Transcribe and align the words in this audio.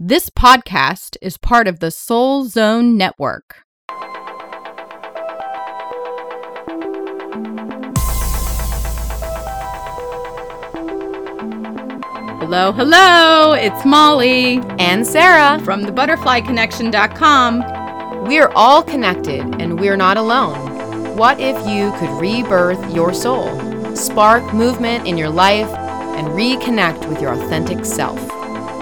This 0.00 0.30
podcast 0.30 1.16
is 1.20 1.38
part 1.38 1.66
of 1.66 1.80
the 1.80 1.90
Soul 1.90 2.44
Zone 2.44 2.96
Network. 2.96 3.64
Hello, 12.38 12.70
hello, 12.70 13.54
it's 13.54 13.84
Molly 13.84 14.60
and 14.78 15.04
Sarah 15.04 15.58
from 15.64 15.82
the 15.82 15.90
butterflyconnection.com. 15.90 18.24
We're 18.28 18.52
all 18.54 18.84
connected 18.84 19.40
and 19.60 19.80
we're 19.80 19.96
not 19.96 20.16
alone. 20.16 21.16
What 21.16 21.40
if 21.40 21.56
you 21.66 21.90
could 21.98 22.20
rebirth 22.20 22.94
your 22.94 23.12
soul, 23.12 23.96
spark 23.96 24.54
movement 24.54 25.08
in 25.08 25.18
your 25.18 25.30
life, 25.30 25.66
and 26.16 26.28
reconnect 26.28 27.08
with 27.08 27.20
your 27.20 27.32
authentic 27.32 27.84
self? 27.84 28.37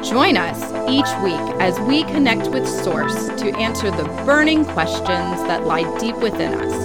Join 0.09 0.36
us 0.36 0.62
each 0.88 1.11
week 1.20 1.61
as 1.61 1.80
we 1.80 2.04
connect 2.04 2.46
with 2.52 2.64
Source 2.68 3.27
to 3.41 3.51
answer 3.56 3.91
the 3.91 4.05
burning 4.24 4.65
questions 4.65 5.09
that 5.48 5.65
lie 5.65 5.98
deep 5.98 6.15
within 6.19 6.55
us 6.55 6.84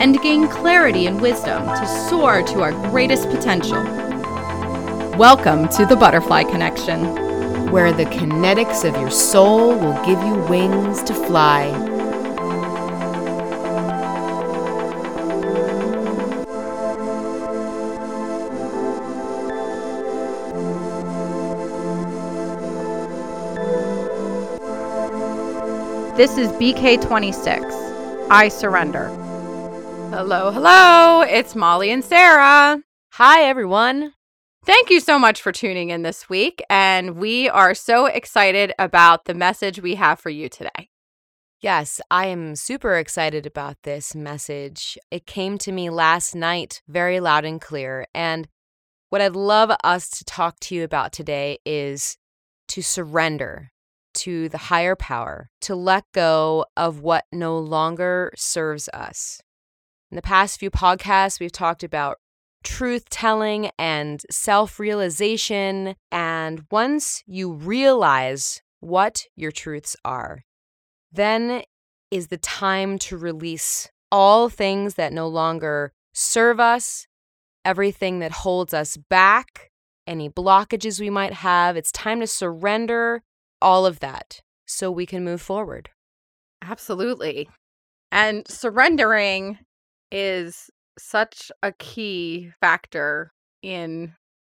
and 0.00 0.22
gain 0.22 0.46
clarity 0.46 1.08
and 1.08 1.20
wisdom 1.20 1.66
to 1.66 1.86
soar 2.08 2.40
to 2.44 2.62
our 2.62 2.70
greatest 2.90 3.28
potential. 3.30 3.82
Welcome 5.18 5.68
to 5.70 5.84
the 5.84 5.96
Butterfly 5.96 6.44
Connection, 6.44 7.72
where 7.72 7.92
the 7.92 8.04
kinetics 8.04 8.88
of 8.88 8.94
your 9.00 9.10
soul 9.10 9.70
will 9.76 10.00
give 10.06 10.22
you 10.22 10.36
wings 10.48 11.02
to 11.02 11.14
fly. 11.14 11.66
This 26.14 26.36
is 26.36 26.50
BK26. 26.52 28.28
I 28.28 28.48
surrender. 28.48 29.08
Hello, 30.10 30.50
hello. 30.50 31.22
It's 31.22 31.56
Molly 31.56 31.90
and 31.90 32.04
Sarah. 32.04 32.82
Hi, 33.12 33.44
everyone. 33.44 34.12
Thank 34.66 34.90
you 34.90 35.00
so 35.00 35.18
much 35.18 35.40
for 35.40 35.52
tuning 35.52 35.88
in 35.88 36.02
this 36.02 36.28
week. 36.28 36.62
And 36.68 37.16
we 37.16 37.48
are 37.48 37.74
so 37.74 38.04
excited 38.04 38.74
about 38.78 39.24
the 39.24 39.32
message 39.32 39.80
we 39.80 39.94
have 39.94 40.20
for 40.20 40.28
you 40.28 40.50
today. 40.50 40.90
Yes, 41.62 41.98
I 42.10 42.26
am 42.26 42.56
super 42.56 42.98
excited 42.98 43.46
about 43.46 43.78
this 43.82 44.14
message. 44.14 44.98
It 45.10 45.24
came 45.24 45.56
to 45.58 45.72
me 45.72 45.88
last 45.88 46.34
night 46.34 46.82
very 46.86 47.20
loud 47.20 47.46
and 47.46 47.58
clear. 47.58 48.06
And 48.14 48.48
what 49.08 49.22
I'd 49.22 49.34
love 49.34 49.74
us 49.82 50.10
to 50.10 50.26
talk 50.26 50.60
to 50.60 50.74
you 50.74 50.84
about 50.84 51.14
today 51.14 51.56
is 51.64 52.18
to 52.68 52.82
surrender 52.82 53.71
to 54.22 54.48
the 54.48 54.58
higher 54.58 54.94
power, 54.94 55.50
to 55.62 55.74
let 55.74 56.04
go 56.12 56.64
of 56.76 57.00
what 57.00 57.24
no 57.32 57.58
longer 57.58 58.32
serves 58.36 58.88
us. 58.90 59.40
In 60.10 60.16
the 60.16 60.22
past 60.22 60.60
few 60.60 60.70
podcasts, 60.70 61.40
we've 61.40 61.50
talked 61.50 61.82
about 61.82 62.18
truth 62.62 63.08
telling 63.10 63.70
and 63.78 64.22
self 64.30 64.78
realization. 64.78 65.96
And 66.12 66.64
once 66.70 67.24
you 67.26 67.52
realize 67.52 68.62
what 68.80 69.24
your 69.34 69.50
truths 69.50 69.96
are, 70.04 70.44
then 71.10 71.62
is 72.10 72.28
the 72.28 72.38
time 72.38 72.98
to 72.98 73.16
release 73.16 73.88
all 74.12 74.48
things 74.48 74.94
that 74.94 75.12
no 75.12 75.26
longer 75.26 75.92
serve 76.12 76.60
us, 76.60 77.06
everything 77.64 78.20
that 78.20 78.32
holds 78.32 78.72
us 78.72 78.96
back, 78.96 79.70
any 80.06 80.28
blockages 80.28 81.00
we 81.00 81.10
might 81.10 81.32
have. 81.32 81.76
It's 81.76 81.90
time 81.90 82.20
to 82.20 82.26
surrender 82.26 83.22
all 83.62 83.86
of 83.86 84.00
that 84.00 84.40
so 84.66 84.90
we 84.90 85.06
can 85.06 85.24
move 85.24 85.40
forward. 85.40 85.90
Absolutely. 86.62 87.48
And 88.10 88.46
surrendering 88.48 89.58
is 90.10 90.70
such 90.98 91.50
a 91.62 91.72
key 91.72 92.50
factor 92.60 93.32
in 93.62 94.14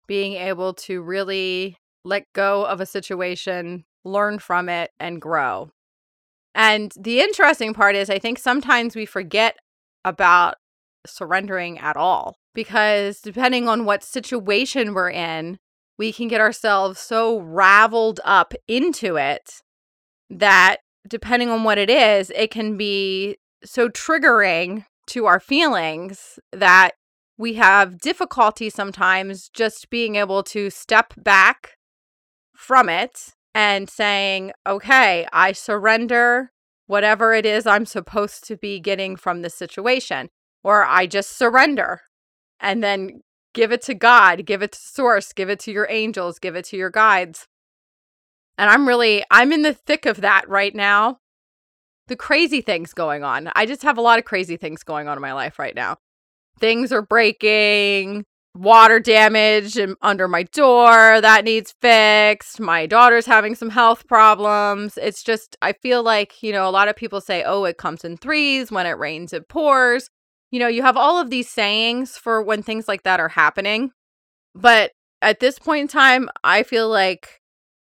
being 0.08 0.34
able 0.34 0.74
to 0.74 1.02
really 1.02 1.78
let 2.04 2.26
go 2.34 2.66
of 2.66 2.82
a 2.82 2.86
situation, 2.86 3.86
learn 4.04 4.40
from 4.40 4.70
it, 4.70 4.92
and 5.00 5.22
grow. 5.22 5.72
And 6.54 6.94
the 6.98 7.20
interesting 7.20 7.74
part 7.74 7.96
is, 7.96 8.10
I 8.10 8.20
think 8.20 8.38
sometimes 8.38 8.96
we 8.96 9.06
forget 9.06 9.58
about 10.04 10.56
surrendering 11.06 11.80
at 11.80 11.98
all 11.98 12.36
because 12.54 13.20
depending 13.20 13.68
on 13.68 13.86
what 13.86 14.04
situation 14.04 14.94
we're 14.94 15.10
in, 15.10 15.58
we 15.98 16.12
can 16.12 16.28
get 16.28 16.42
ourselves 16.42 17.00
so 17.00 17.40
raveled 17.40 18.20
up 18.24 18.54
into 18.68 19.16
it 19.16 19.62
that 20.30 20.78
depending 21.08 21.50
on 21.50 21.64
what 21.64 21.78
it 21.78 21.90
is, 21.90 22.32
it 22.36 22.52
can 22.52 22.78
be 22.78 23.38
so 23.64 23.90
triggering 23.90 24.86
to 25.08 25.26
our 25.26 25.40
feelings 25.40 26.40
that 26.52 26.92
we 27.38 27.56
have 27.56 28.00
difficulty 28.00 28.70
sometimes 28.70 29.50
just 29.50 29.90
being 29.90 30.16
able 30.16 30.42
to 30.42 30.70
step 30.70 31.14
back 31.18 31.78
from 32.56 32.90
it 32.90 33.34
and 33.54 33.90
saying, 33.90 34.52
okay, 34.66 35.28
I 35.32 35.52
surrender 35.52 36.52
whatever 36.88 37.34
it 37.34 37.46
is 37.46 37.66
I'm 37.66 37.86
supposed 37.86 38.46
to 38.48 38.58
be 38.58 38.80
getting 38.80 39.16
from 39.16 39.42
this 39.42 39.56
situation, 39.56 40.30
or 40.64 40.86
I 40.86 41.08
just 41.08 41.38
surrender 41.38 42.02
and 42.60 42.84
then 42.84 43.22
give 43.56 43.72
it 43.72 43.82
to 43.84 43.96
God, 43.96 44.46
give 44.46 44.62
it 44.62 44.74
to 44.74 44.80
Source, 44.80 45.34
give 45.34 45.50
it 45.50 45.60
to 45.62 45.72
your 45.72 45.88
angels, 45.90 46.38
give 46.38 46.56
it 46.56 46.66
to 46.66 46.78
your 46.78 46.92
guides. 46.92 47.48
And 48.60 48.70
I'm 48.70 48.88
really, 48.88 49.24
I'm 49.32 49.52
in 49.52 49.64
the 49.64 49.74
thick 49.74 50.06
of 50.06 50.22
that 50.22 50.48
right 50.48 50.76
now 50.76 51.18
the 52.08 52.16
crazy 52.16 52.62
things 52.62 52.94
going 52.94 53.24
on. 53.24 53.50
I 53.56 53.66
just 53.66 53.84
have 53.84 53.98
a 53.98 54.02
lot 54.02 54.20
of 54.20 54.26
crazy 54.26 54.58
things 54.58 54.84
going 54.84 55.08
on 55.08 55.18
in 55.18 55.22
my 55.22 55.34
life 55.34 55.58
right 55.60 55.76
now. 55.76 55.98
Things 56.60 56.92
are 56.92 57.02
breaking, 57.02 58.26
water 58.54 59.00
damage 59.00 59.78
under 60.02 60.28
my 60.28 60.44
door 60.44 61.20
that 61.20 61.44
needs 61.44 61.74
fixed. 61.82 62.60
My 62.60 62.86
daughter's 62.86 63.26
having 63.26 63.56
some 63.56 63.72
health 63.72 64.08
problems. 64.08 64.98
It's 65.02 65.24
just, 65.24 65.58
I 65.62 65.74
feel 65.74 66.04
like, 66.04 66.42
you 66.42 66.52
know, 66.52 66.68
a 66.68 66.72
lot 66.72 66.88
of 66.88 66.96
people 66.96 67.22
say, 67.22 67.44
oh, 67.44 67.66
it 67.66 67.78
comes 67.78 68.06
in 68.06 68.18
threes. 68.18 68.72
When 68.72 68.86
it 68.86 68.98
rains, 68.98 69.34
it 69.34 69.50
pours. 69.50 70.10
You 70.52 70.60
know, 70.60 70.68
you 70.68 70.84
have 70.84 70.98
all 70.98 71.20
of 71.20 71.30
these 71.30 71.50
sayings 71.50 72.18
for 72.18 72.42
when 72.42 72.64
things 72.64 72.88
like 72.88 73.04
that 73.04 73.20
are 73.20 73.30
happening. 73.30 73.92
But 74.54 74.92
at 75.22 75.40
this 75.40 75.60
point 75.60 75.82
in 75.82 75.88
time, 75.88 76.30
I 76.44 76.64
feel 76.64 76.88
like 76.90 77.42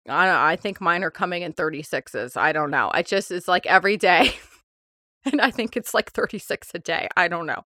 I 0.08 0.26
don't 0.26 0.36
I 0.36 0.56
think 0.56 0.80
mine 0.80 1.04
are 1.04 1.10
coming 1.10 1.42
in 1.42 1.52
36s. 1.52 2.36
I 2.36 2.52
don't 2.52 2.70
know. 2.70 2.90
I 2.94 3.02
just 3.02 3.30
it's 3.30 3.48
like 3.48 3.66
every 3.66 3.96
day. 3.96 4.34
and 5.24 5.40
I 5.40 5.50
think 5.50 5.76
it's 5.76 5.94
like 5.94 6.12
36 6.12 6.70
a 6.74 6.78
day. 6.78 7.08
I 7.16 7.28
don't 7.28 7.46
know. 7.46 7.62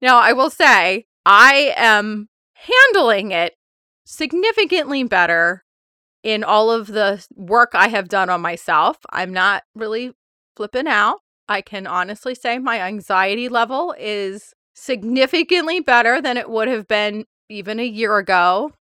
Now, 0.00 0.18
I 0.18 0.32
will 0.32 0.50
say 0.50 1.06
I 1.24 1.74
am 1.76 2.28
handling 2.54 3.32
it 3.32 3.54
significantly 4.04 5.04
better 5.04 5.64
in 6.22 6.42
all 6.42 6.70
of 6.70 6.88
the 6.88 7.24
work 7.34 7.70
I 7.74 7.88
have 7.88 8.08
done 8.08 8.30
on 8.30 8.40
myself. 8.40 8.98
I'm 9.10 9.32
not 9.32 9.62
really 9.74 10.12
flipping 10.56 10.86
out. 10.86 11.20
I 11.48 11.60
can 11.60 11.86
honestly 11.86 12.34
say 12.34 12.58
my 12.58 12.80
anxiety 12.80 13.48
level 13.48 13.94
is 13.98 14.54
significantly 14.74 15.80
better 15.80 16.20
than 16.20 16.36
it 16.36 16.50
would 16.50 16.68
have 16.68 16.88
been 16.88 17.24
even 17.48 17.80
a 17.80 17.86
year 17.86 18.18
ago 18.18 18.72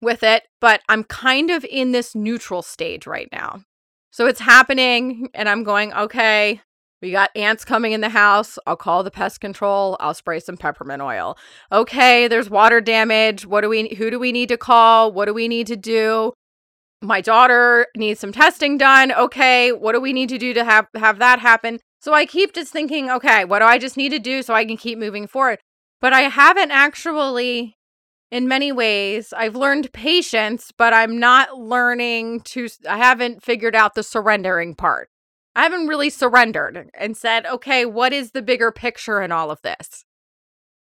with 0.00 0.22
it, 0.22 0.44
but 0.60 0.80
I'm 0.88 1.04
kind 1.04 1.50
of 1.50 1.64
in 1.64 1.92
this 1.92 2.14
neutral 2.14 2.62
stage 2.62 3.06
right 3.06 3.28
now. 3.32 3.62
So 4.10 4.26
it's 4.26 4.40
happening, 4.40 5.28
and 5.32 5.48
I'm 5.48 5.64
going, 5.64 5.92
okay, 5.94 6.60
we 7.00 7.10
got 7.10 7.30
ants 7.34 7.64
coming 7.64 7.92
in 7.92 8.00
the 8.00 8.10
house. 8.10 8.58
I'll 8.66 8.76
call 8.76 9.02
the 9.02 9.10
pest 9.10 9.40
control. 9.40 9.96
I'll 9.98 10.14
spray 10.14 10.38
some 10.38 10.56
peppermint 10.56 11.02
oil. 11.02 11.36
Okay, 11.72 12.28
there's 12.28 12.48
water 12.48 12.80
damage. 12.80 13.44
What 13.44 13.62
do 13.62 13.68
we 13.68 13.94
who 13.96 14.10
do 14.10 14.20
we 14.20 14.30
need 14.30 14.48
to 14.50 14.56
call? 14.56 15.10
What 15.10 15.24
do 15.24 15.34
we 15.34 15.48
need 15.48 15.66
to 15.66 15.76
do? 15.76 16.32
My 17.00 17.20
daughter 17.20 17.88
needs 17.96 18.20
some 18.20 18.32
testing 18.32 18.78
done. 18.78 19.10
Okay, 19.12 19.72
what 19.72 19.92
do 19.92 20.00
we 20.00 20.12
need 20.12 20.28
to 20.28 20.38
do 20.38 20.54
to 20.54 20.64
have 20.64 20.86
have 20.94 21.18
that 21.18 21.40
happen? 21.40 21.80
So 22.02 22.12
I 22.12 22.26
keep 22.26 22.52
just 22.52 22.72
thinking, 22.72 23.08
okay, 23.10 23.44
what 23.44 23.60
do 23.60 23.64
I 23.64 23.78
just 23.78 23.96
need 23.96 24.08
to 24.08 24.18
do 24.18 24.42
so 24.42 24.54
I 24.54 24.64
can 24.64 24.76
keep 24.76 24.98
moving 24.98 25.28
forward? 25.28 25.60
But 26.00 26.12
I 26.12 26.22
haven't 26.22 26.72
actually 26.72 27.76
in 28.32 28.48
many 28.48 28.72
ways. 28.72 29.32
I've 29.36 29.54
learned 29.54 29.92
patience, 29.92 30.72
but 30.76 30.92
I'm 30.92 31.20
not 31.20 31.58
learning 31.58 32.40
to, 32.40 32.68
I 32.88 32.96
haven't 32.96 33.44
figured 33.44 33.76
out 33.76 33.94
the 33.94 34.02
surrendering 34.02 34.74
part. 34.74 35.10
I 35.54 35.62
haven't 35.62 35.86
really 35.86 36.10
surrendered 36.10 36.90
and 36.98 37.16
said, 37.16 37.46
okay, 37.46 37.86
what 37.86 38.12
is 38.12 38.32
the 38.32 38.42
bigger 38.42 38.72
picture 38.72 39.22
in 39.22 39.30
all 39.30 39.52
of 39.52 39.62
this? 39.62 40.04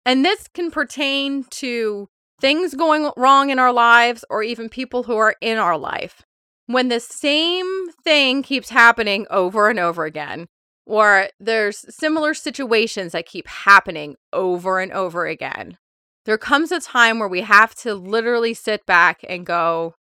And 0.04 0.24
this 0.24 0.48
can 0.48 0.72
pertain 0.72 1.44
to 1.50 2.08
things 2.40 2.74
going 2.74 3.12
wrong 3.16 3.50
in 3.50 3.60
our 3.60 3.72
lives 3.72 4.24
or 4.28 4.42
even 4.42 4.68
people 4.68 5.04
who 5.04 5.16
are 5.16 5.36
in 5.40 5.58
our 5.58 5.78
life. 5.78 6.22
When 6.66 6.88
the 6.88 7.00
same 7.00 7.90
thing 8.02 8.42
keeps 8.42 8.70
happening 8.70 9.26
over 9.30 9.70
and 9.70 9.78
over 9.78 10.04
again, 10.04 10.48
or 10.86 11.28
there's 11.40 11.84
similar 11.94 12.32
situations 12.32 13.12
that 13.12 13.26
keep 13.26 13.48
happening 13.48 14.16
over 14.32 14.78
and 14.80 14.92
over 14.92 15.26
again, 15.26 15.76
there 16.24 16.38
comes 16.38 16.72
a 16.72 16.80
time 16.80 17.18
where 17.18 17.28
we 17.28 17.42
have 17.42 17.74
to 17.74 17.94
literally 17.94 18.54
sit 18.54 18.86
back 18.86 19.24
and 19.28 19.44
go, 19.44 19.94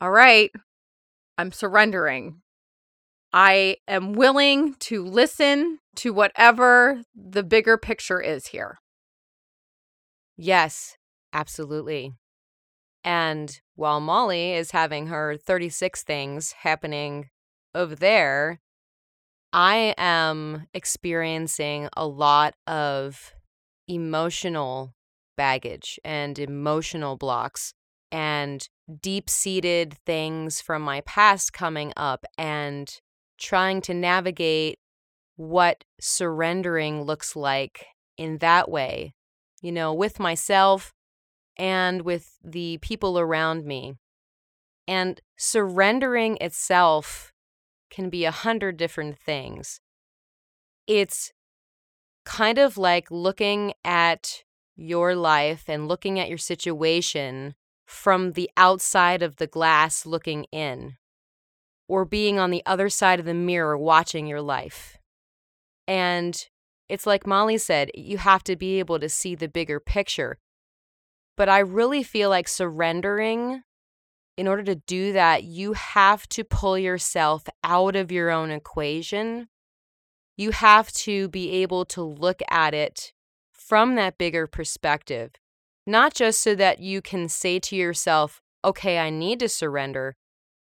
all 0.00 0.10
right, 0.10 0.50
I'm 1.36 1.52
surrendering. 1.52 2.42
I 3.32 3.76
am 3.86 4.12
willing 4.12 4.74
to 4.80 5.04
listen 5.04 5.78
to 5.96 6.12
whatever 6.12 7.02
the 7.14 7.42
bigger 7.42 7.76
picture 7.76 8.20
is 8.20 8.48
here. 8.48 8.78
Yes, 10.36 10.96
absolutely. 11.32 12.12
And 13.04 13.60
while 13.74 14.00
Molly 14.00 14.52
is 14.52 14.70
having 14.70 15.08
her 15.08 15.36
36 15.36 16.02
things 16.02 16.52
happening 16.52 17.28
over 17.74 17.94
there, 17.94 18.60
I 19.52 19.94
am 19.96 20.66
experiencing 20.74 21.88
a 21.96 22.06
lot 22.06 22.54
of 22.66 23.34
emotional 23.86 24.94
baggage 25.36 25.98
and 26.04 26.38
emotional 26.38 27.16
blocks 27.16 27.72
and 28.12 28.68
deep 29.00 29.30
seated 29.30 29.94
things 30.04 30.60
from 30.60 30.82
my 30.82 31.00
past 31.02 31.52
coming 31.52 31.92
up 31.96 32.24
and 32.36 33.00
trying 33.38 33.80
to 33.82 33.94
navigate 33.94 34.78
what 35.36 35.84
surrendering 36.00 37.02
looks 37.02 37.36
like 37.36 37.86
in 38.16 38.38
that 38.38 38.70
way, 38.70 39.14
you 39.62 39.70
know, 39.70 39.94
with 39.94 40.18
myself 40.18 40.92
and 41.56 42.02
with 42.02 42.38
the 42.42 42.78
people 42.78 43.18
around 43.18 43.64
me. 43.64 43.94
And 44.86 45.20
surrendering 45.36 46.38
itself 46.40 47.32
can 47.90 48.10
be 48.10 48.24
a 48.24 48.30
hundred 48.30 48.76
different 48.76 49.18
things. 49.18 49.80
It's 50.86 51.32
kind 52.24 52.58
of 52.58 52.76
like 52.76 53.10
looking 53.10 53.72
at 53.84 54.44
your 54.76 55.14
life 55.14 55.64
and 55.68 55.88
looking 55.88 56.20
at 56.20 56.28
your 56.28 56.38
situation 56.38 57.54
from 57.86 58.32
the 58.32 58.50
outside 58.56 59.22
of 59.22 59.36
the 59.36 59.46
glass 59.46 60.04
looking 60.04 60.44
in, 60.52 60.96
or 61.88 62.04
being 62.04 62.38
on 62.38 62.50
the 62.50 62.62
other 62.66 62.88
side 62.88 63.18
of 63.18 63.24
the 63.24 63.34
mirror 63.34 63.76
watching 63.78 64.26
your 64.26 64.42
life. 64.42 64.98
And 65.86 66.48
it's 66.88 67.06
like 67.06 67.26
Molly 67.26 67.58
said, 67.58 67.90
you 67.94 68.18
have 68.18 68.44
to 68.44 68.56
be 68.56 68.78
able 68.78 68.98
to 68.98 69.08
see 69.08 69.34
the 69.34 69.48
bigger 69.48 69.80
picture. 69.80 70.38
But 71.36 71.48
I 71.48 71.60
really 71.60 72.02
feel 72.02 72.28
like 72.28 72.48
surrendering, 72.48 73.62
in 74.38 74.46
order 74.46 74.62
to 74.62 74.76
do 74.76 75.12
that, 75.14 75.42
you 75.42 75.72
have 75.72 76.28
to 76.28 76.44
pull 76.44 76.78
yourself 76.78 77.48
out 77.64 77.96
of 77.96 78.12
your 78.12 78.30
own 78.30 78.52
equation. 78.52 79.48
You 80.36 80.52
have 80.52 80.92
to 80.92 81.26
be 81.28 81.50
able 81.50 81.84
to 81.86 82.02
look 82.04 82.40
at 82.48 82.72
it 82.72 83.12
from 83.52 83.96
that 83.96 84.16
bigger 84.16 84.46
perspective, 84.46 85.32
not 85.88 86.14
just 86.14 86.40
so 86.40 86.54
that 86.54 86.78
you 86.78 87.02
can 87.02 87.28
say 87.28 87.58
to 87.58 87.74
yourself, 87.74 88.40
okay, 88.64 89.00
I 89.00 89.10
need 89.10 89.40
to 89.40 89.48
surrender, 89.48 90.14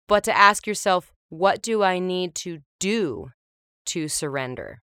but 0.08 0.24
to 0.24 0.36
ask 0.36 0.66
yourself, 0.66 1.12
what 1.28 1.62
do 1.62 1.84
I 1.84 2.00
need 2.00 2.36
to 2.36 2.60
do 2.80 3.32
to 3.88 4.08
surrender? 4.08 4.82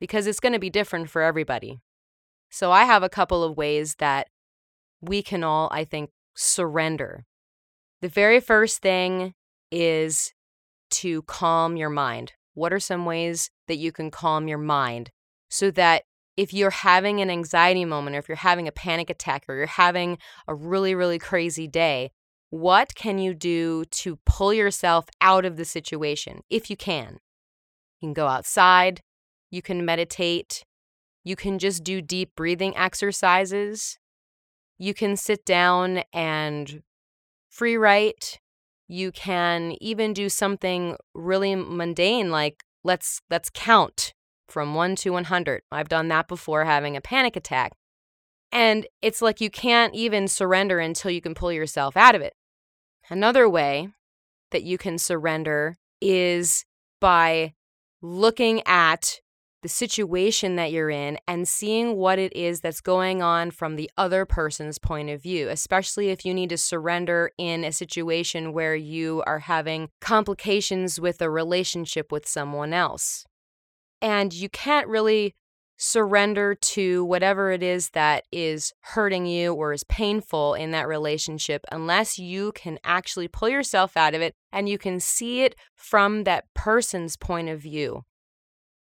Because 0.00 0.26
it's 0.26 0.40
going 0.40 0.54
to 0.54 0.58
be 0.58 0.70
different 0.70 1.08
for 1.08 1.22
everybody. 1.22 1.78
So 2.50 2.72
I 2.72 2.82
have 2.84 3.04
a 3.04 3.08
couple 3.08 3.44
of 3.44 3.56
ways 3.56 3.94
that 4.00 4.26
we 5.00 5.22
can 5.22 5.44
all, 5.44 5.68
I 5.70 5.84
think, 5.84 6.10
surrender. 6.34 7.26
The 8.02 8.08
very 8.08 8.40
first 8.40 8.82
thing 8.82 9.32
is 9.70 10.34
to 10.90 11.22
calm 11.22 11.76
your 11.76 11.88
mind. 11.88 12.32
What 12.54 12.72
are 12.72 12.80
some 12.80 13.06
ways 13.06 13.48
that 13.68 13.76
you 13.76 13.92
can 13.92 14.10
calm 14.10 14.48
your 14.48 14.58
mind 14.58 15.10
so 15.48 15.70
that 15.70 16.02
if 16.36 16.52
you're 16.52 16.70
having 16.70 17.20
an 17.20 17.30
anxiety 17.30 17.84
moment 17.84 18.16
or 18.16 18.18
if 18.18 18.28
you're 18.28 18.36
having 18.36 18.66
a 18.66 18.72
panic 18.72 19.08
attack 19.08 19.44
or 19.48 19.54
you're 19.54 19.66
having 19.66 20.18
a 20.48 20.54
really, 20.54 20.96
really 20.96 21.20
crazy 21.20 21.68
day, 21.68 22.10
what 22.50 22.96
can 22.96 23.18
you 23.18 23.34
do 23.34 23.84
to 23.86 24.18
pull 24.26 24.52
yourself 24.52 25.06
out 25.20 25.44
of 25.44 25.56
the 25.56 25.64
situation 25.64 26.40
if 26.50 26.70
you 26.70 26.76
can? 26.76 27.18
You 28.00 28.08
can 28.08 28.14
go 28.14 28.26
outside, 28.26 29.00
you 29.50 29.62
can 29.62 29.84
meditate, 29.84 30.64
you 31.22 31.36
can 31.36 31.60
just 31.60 31.84
do 31.84 32.02
deep 32.02 32.32
breathing 32.34 32.76
exercises, 32.76 33.98
you 34.76 34.92
can 34.92 35.16
sit 35.16 35.44
down 35.44 36.02
and 36.12 36.82
free 37.52 37.76
write. 37.76 38.40
You 38.88 39.12
can 39.12 39.76
even 39.80 40.12
do 40.12 40.28
something 40.28 40.96
really 41.14 41.54
mundane 41.54 42.30
like 42.30 42.64
let's 42.82 43.20
let's 43.30 43.50
count 43.52 44.14
from 44.48 44.74
1 44.74 44.96
to 44.96 45.10
100. 45.10 45.62
I've 45.70 45.88
done 45.88 46.08
that 46.08 46.28
before 46.28 46.64
having 46.64 46.96
a 46.96 47.00
panic 47.00 47.36
attack. 47.36 47.72
And 48.50 48.86
it's 49.00 49.22
like 49.22 49.40
you 49.40 49.48
can't 49.48 49.94
even 49.94 50.28
surrender 50.28 50.78
until 50.78 51.10
you 51.10 51.22
can 51.22 51.34
pull 51.34 51.52
yourself 51.52 51.96
out 51.96 52.14
of 52.14 52.20
it. 52.20 52.34
Another 53.08 53.48
way 53.48 53.88
that 54.50 54.62
you 54.62 54.76
can 54.76 54.98
surrender 54.98 55.76
is 56.02 56.66
by 57.00 57.54
looking 58.02 58.62
at 58.66 59.20
the 59.62 59.68
situation 59.68 60.56
that 60.56 60.72
you're 60.72 60.90
in 60.90 61.18
and 61.26 61.46
seeing 61.46 61.96
what 61.96 62.18
it 62.18 62.34
is 62.36 62.60
that's 62.60 62.80
going 62.80 63.22
on 63.22 63.50
from 63.50 63.76
the 63.76 63.90
other 63.96 64.26
person's 64.26 64.78
point 64.78 65.08
of 65.08 65.22
view, 65.22 65.48
especially 65.48 66.10
if 66.10 66.24
you 66.24 66.34
need 66.34 66.50
to 66.50 66.58
surrender 66.58 67.30
in 67.38 67.64
a 67.64 67.72
situation 67.72 68.52
where 68.52 68.74
you 68.74 69.22
are 69.26 69.38
having 69.40 69.88
complications 70.00 71.00
with 71.00 71.22
a 71.22 71.30
relationship 71.30 72.10
with 72.12 72.26
someone 72.26 72.72
else 72.72 73.24
and 74.02 74.34
you 74.34 74.48
can't 74.48 74.88
really 74.88 75.34
surrender 75.78 76.54
to 76.54 77.04
whatever 77.04 77.50
it 77.50 77.62
is 77.62 77.90
that 77.90 78.24
is 78.30 78.72
hurting 78.80 79.26
you 79.26 79.54
or 79.54 79.72
is 79.72 79.84
painful 79.84 80.54
in 80.54 80.70
that 80.72 80.86
relationship 80.86 81.64
unless 81.72 82.18
you 82.18 82.52
can 82.52 82.78
actually 82.84 83.26
pull 83.26 83.48
yourself 83.48 83.96
out 83.96 84.14
of 84.14 84.20
it 84.20 84.34
and 84.52 84.68
you 84.68 84.78
can 84.78 85.00
see 85.00 85.42
it 85.42 85.56
from 85.74 86.24
that 86.24 86.44
person's 86.54 87.16
point 87.16 87.48
of 87.48 87.60
view. 87.60 88.04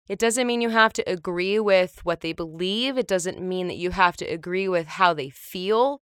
It 0.07 0.19
doesn't 0.19 0.47
mean 0.47 0.61
you 0.61 0.69
have 0.69 0.93
to 0.93 1.09
agree 1.09 1.59
with 1.59 2.03
what 2.05 2.21
they 2.21 2.31
believe. 2.31 2.97
It 2.97 3.07
doesn't 3.07 3.41
mean 3.41 3.67
that 3.67 3.77
you 3.77 3.91
have 3.91 4.15
to 4.17 4.25
agree 4.25 4.69
with 4.69 4.87
how 4.87 5.13
they 5.13 5.29
feel. 5.29 6.01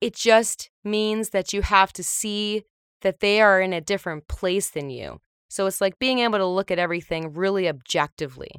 It 0.00 0.14
just 0.14 0.70
means 0.84 1.30
that 1.30 1.52
you 1.52 1.62
have 1.62 1.92
to 1.94 2.04
see 2.04 2.64
that 3.02 3.20
they 3.20 3.40
are 3.40 3.60
in 3.60 3.72
a 3.72 3.80
different 3.80 4.28
place 4.28 4.70
than 4.70 4.90
you. 4.90 5.20
So 5.48 5.66
it's 5.66 5.80
like 5.80 5.98
being 5.98 6.20
able 6.20 6.38
to 6.38 6.46
look 6.46 6.70
at 6.70 6.78
everything 6.78 7.32
really 7.32 7.68
objectively. 7.68 8.50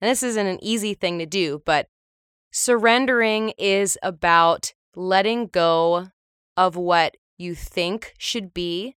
And 0.00 0.10
this 0.10 0.22
isn't 0.22 0.46
an 0.46 0.58
easy 0.62 0.94
thing 0.94 1.18
to 1.18 1.26
do, 1.26 1.62
but 1.64 1.88
surrendering 2.50 3.50
is 3.58 3.98
about 4.02 4.72
letting 4.96 5.46
go 5.46 6.08
of 6.56 6.76
what 6.76 7.16
you 7.38 7.54
think 7.54 8.14
should 8.18 8.52
be. 8.54 8.96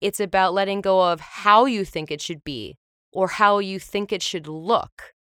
It's 0.00 0.20
about 0.20 0.52
letting 0.52 0.80
go 0.80 1.12
of 1.12 1.20
how 1.20 1.64
you 1.64 1.84
think 1.84 2.10
it 2.10 2.20
should 2.20 2.42
be 2.42 2.76
or 3.12 3.28
how 3.28 3.58
you 3.58 3.78
think 3.78 4.12
it 4.12 4.22
should 4.22 4.46
look 4.46 5.14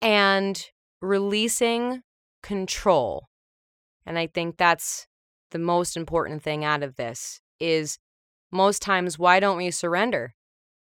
and 0.00 0.70
releasing 1.00 2.02
control. 2.42 3.28
And 4.06 4.18
I 4.18 4.26
think 4.26 4.56
that's 4.56 5.06
the 5.50 5.58
most 5.58 5.96
important 5.96 6.42
thing 6.42 6.64
out 6.64 6.82
of 6.82 6.96
this 6.96 7.40
is 7.60 7.98
most 8.50 8.82
times 8.82 9.18
why 9.18 9.38
don't 9.38 9.56
we 9.56 9.70
surrender? 9.70 10.34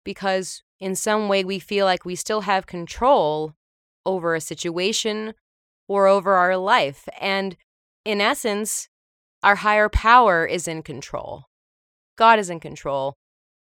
because 0.06 0.62
in 0.78 0.94
some 0.94 1.28
way 1.28 1.44
we 1.44 1.58
feel 1.58 1.84
like 1.84 2.04
we 2.04 2.14
still 2.14 2.42
have 2.42 2.64
control 2.64 3.54
over 4.06 4.34
a 4.34 4.40
situation 4.40 5.34
or 5.88 6.06
over 6.06 6.34
our 6.34 6.56
life. 6.56 7.08
And 7.20 7.56
in 8.04 8.20
essence, 8.20 8.88
our 9.42 9.56
higher 9.56 9.88
power 9.88 10.46
is 10.46 10.68
in 10.68 10.82
control. 10.82 11.46
God 12.16 12.38
is 12.38 12.48
in 12.48 12.60
control. 12.60 13.16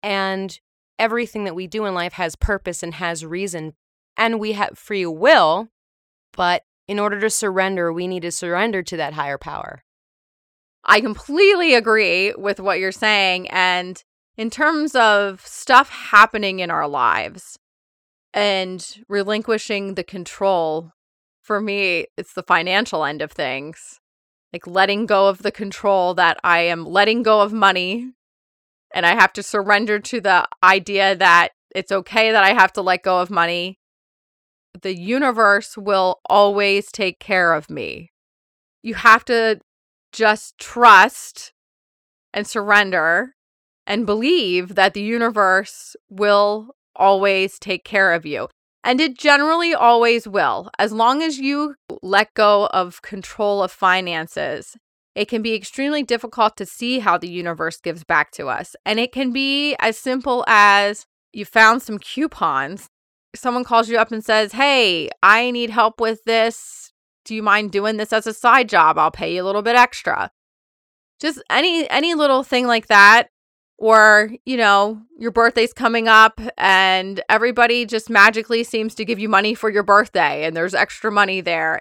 And 0.03 0.59
everything 0.99 1.45
that 1.45 1.55
we 1.55 1.67
do 1.67 1.85
in 1.85 1.95
life 1.95 2.15
has 2.15 2.37
purpose 2.37 2.83
and 2.83 2.95
has 2.95 3.25
reason. 3.25 3.75
And 4.17 4.39
we 4.39 4.53
have 4.53 4.79
free 4.79 5.07
will. 5.07 5.69
But 6.33 6.63
in 6.87 6.99
order 6.99 7.21
to 7.21 7.31
surrender, 7.31 7.93
we 7.93 8.07
need 8.07 8.23
to 8.23 8.31
surrender 8.31 8.83
to 8.83 8.97
that 8.97 9.15
higher 9.15 9.39
power. 9.39 9.85
I 10.85 11.01
completely 11.01 11.75
agree 11.75 12.35
with 12.35 12.61
what 12.61 12.79
you're 12.79 12.93
saying. 12.93 13.49
And 13.51 14.03
in 14.37 14.51
terms 14.51 14.95
of 14.95 15.41
stuff 15.47 15.89
happening 15.89 16.59
in 16.59 16.71
our 16.71 16.87
lives 16.87 17.59
and 18.33 18.87
relinquishing 19.09 19.95
the 19.95 20.05
control, 20.05 20.93
for 21.41 21.61
me, 21.61 22.07
it's 22.17 22.35
the 22.35 22.43
financial 22.43 23.05
end 23.05 23.23
of 23.23 23.33
things. 23.33 24.01
Like 24.53 24.67
letting 24.67 25.07
go 25.07 25.29
of 25.29 25.43
the 25.43 25.53
control 25.53 26.15
that 26.15 26.39
I 26.45 26.61
am 26.61 26.85
letting 26.85 27.23
go 27.23 27.41
of 27.41 27.53
money 27.53 28.13
and 28.95 29.05
I 29.05 29.15
have 29.17 29.33
to 29.35 29.43
surrender 29.43 29.99
to 29.99 30.21
the 30.21 30.49
idea 30.63 31.17
that 31.17 31.49
it's 31.75 31.93
okay 31.93 32.31
that 32.31 32.45
I 32.45 32.55
have 32.55 32.73
to 32.75 32.83
let 32.83 33.03
go 33.03 33.21
of 33.21 33.29
money. 33.29 33.81
The 34.81 34.97
universe 34.97 35.77
will 35.77 36.21
always 36.31 36.91
take 36.93 37.19
care 37.19 37.53
of 37.53 37.69
me. 37.69 38.13
You 38.83 38.95
have 38.95 39.25
to 39.27 39.61
just 40.13 40.57
trust 40.59 41.53
and 42.33 42.47
surrender 42.47 43.35
and 43.87 44.07
believe 44.07 44.77
that 44.77 44.95
the 44.95 45.03
universe 45.03 45.97
will 46.09 46.71
always 46.95 47.59
take 47.59 47.85
care 47.85 48.13
of 48.13 48.25
you. 48.25 48.49
And 48.85 49.01
it 49.01 49.19
generally 49.19 49.75
always 49.75 50.29
will. 50.29 50.71
As 50.79 50.93
long 50.93 51.23
as 51.23 51.39
you 51.39 51.75
let 52.03 52.35
go 52.35 52.67
of 52.67 53.03
control 53.03 53.63
of 53.63 53.73
finances 53.73 54.77
it 55.15 55.29
can 55.29 55.43
be 55.43 55.55
extremely 55.55 56.03
difficult 56.03 56.57
to 56.57 56.67
see 56.67 56.99
how 56.99 57.17
the 57.17 57.29
universe 57.29 57.81
gives 57.81 58.05
back 58.05 58.31
to 58.33 58.49
us. 58.49 58.75
And 58.85 58.99
it 58.99 59.13
can 59.13 59.33
be 59.33 59.77
as 59.79 59.97
simple 59.97 60.45
as 60.49 61.07
you 61.33 61.45
found 61.45 61.83
some 61.83 61.99
coupons. 61.99 62.89
Someone 63.35 63.65
calls 63.65 63.89
you 63.89 63.99
up 63.99 64.13
and 64.13 64.25
says, 64.25 64.53
Hey, 64.53 65.09
I 65.23 65.51
need 65.51 65.71
help 65.71 66.01
with 66.01 66.25
this. 66.25 66.93
Do 67.25 67.35
you 67.35 67.43
mind 67.43 67.73
doing 67.73 67.97
this 67.97 68.13
as 68.13 68.27
a 68.27 68.35
side 68.35 68.69
job? 68.69 68.99
I'll 68.99 69.11
pay 69.11 69.35
you 69.35 69.43
a 69.43 69.47
little 69.47 69.63
bit 69.63 69.77
extra. 69.77 70.31
Just 71.21 71.43
any 71.49 71.89
any 71.91 72.15
little 72.15 72.43
thing 72.43 72.67
like 72.67 72.89
that 72.89 73.29
or 73.79 74.31
you 74.45 74.57
know 74.57 75.01
your 75.19 75.31
birthday's 75.31 75.73
coming 75.73 76.07
up 76.07 76.41
and 76.57 77.23
everybody 77.29 77.87
just 77.87 78.11
magically 78.11 78.63
seems 78.63 78.95
to 78.95 79.05
give 79.05 79.19
you 79.19 79.29
money 79.29 79.55
for 79.55 79.71
your 79.71 79.83
birthday 79.83 80.45
and 80.45 80.57
there's 80.57 80.75
extra 80.75 81.11
money 81.11 81.41
there 81.41 81.81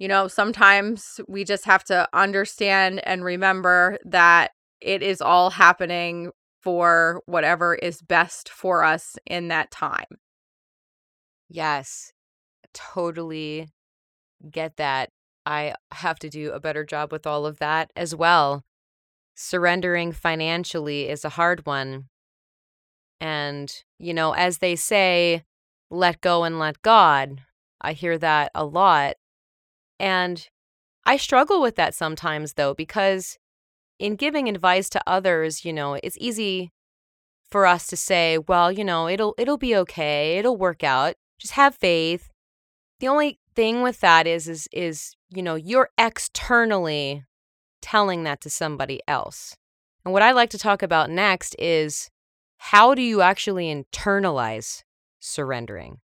you 0.00 0.08
know, 0.08 0.26
sometimes 0.28 1.20
we 1.28 1.44
just 1.44 1.66
have 1.66 1.84
to 1.84 2.08
understand 2.14 3.06
and 3.06 3.22
remember 3.22 3.98
that 4.06 4.52
it 4.80 5.02
is 5.02 5.20
all 5.20 5.50
happening 5.50 6.30
for 6.62 7.20
whatever 7.26 7.74
is 7.74 8.00
best 8.00 8.48
for 8.48 8.82
us 8.82 9.18
in 9.26 9.48
that 9.48 9.70
time. 9.70 10.06
Yes, 11.50 12.12
totally 12.72 13.68
get 14.50 14.78
that. 14.78 15.10
I 15.44 15.74
have 15.92 16.18
to 16.20 16.30
do 16.30 16.50
a 16.52 16.60
better 16.60 16.82
job 16.82 17.12
with 17.12 17.26
all 17.26 17.44
of 17.44 17.58
that 17.58 17.90
as 17.94 18.14
well. 18.14 18.64
Surrendering 19.34 20.12
financially 20.12 21.10
is 21.10 21.26
a 21.26 21.30
hard 21.30 21.66
one. 21.66 22.06
And, 23.20 23.70
you 23.98 24.14
know, 24.14 24.32
as 24.32 24.58
they 24.58 24.76
say, 24.76 25.44
let 25.90 26.22
go 26.22 26.44
and 26.44 26.58
let 26.58 26.80
God. 26.80 27.42
I 27.82 27.92
hear 27.92 28.16
that 28.16 28.50
a 28.54 28.64
lot. 28.64 29.16
And 30.00 30.48
I 31.04 31.18
struggle 31.18 31.60
with 31.60 31.76
that 31.76 31.94
sometimes, 31.94 32.54
though, 32.54 32.72
because 32.72 33.38
in 33.98 34.16
giving 34.16 34.48
advice 34.48 34.88
to 34.88 35.02
others, 35.06 35.62
you 35.64 35.74
know, 35.74 35.98
it's 36.02 36.16
easy 36.18 36.72
for 37.50 37.66
us 37.66 37.86
to 37.88 37.96
say, 37.96 38.38
well, 38.38 38.72
you 38.72 38.82
know, 38.82 39.06
it'll 39.06 39.34
it'll 39.36 39.58
be 39.58 39.76
okay, 39.76 40.38
it'll 40.38 40.56
work 40.56 40.82
out. 40.82 41.14
Just 41.38 41.52
have 41.54 41.74
faith. 41.74 42.30
The 43.00 43.08
only 43.08 43.38
thing 43.54 43.82
with 43.82 44.00
that 44.00 44.26
is 44.26 44.48
is 44.48 44.68
is, 44.72 45.14
you 45.28 45.42
know, 45.42 45.54
you're 45.54 45.90
externally 45.98 47.24
telling 47.82 48.24
that 48.24 48.40
to 48.40 48.50
somebody 48.50 49.00
else. 49.06 49.54
And 50.04 50.14
what 50.14 50.22
I 50.22 50.32
like 50.32 50.50
to 50.50 50.58
talk 50.58 50.82
about 50.82 51.10
next 51.10 51.54
is 51.58 52.08
how 52.56 52.94
do 52.94 53.02
you 53.02 53.20
actually 53.20 53.66
internalize 53.66 54.82
surrendering? 55.18 55.98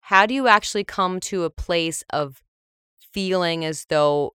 How 0.00 0.26
do 0.26 0.34
you 0.34 0.46
actually 0.46 0.84
come 0.84 1.20
to 1.20 1.44
a 1.44 1.50
place 1.50 2.04
of 2.10 2.42
feeling 3.12 3.64
as 3.64 3.86
though 3.88 4.34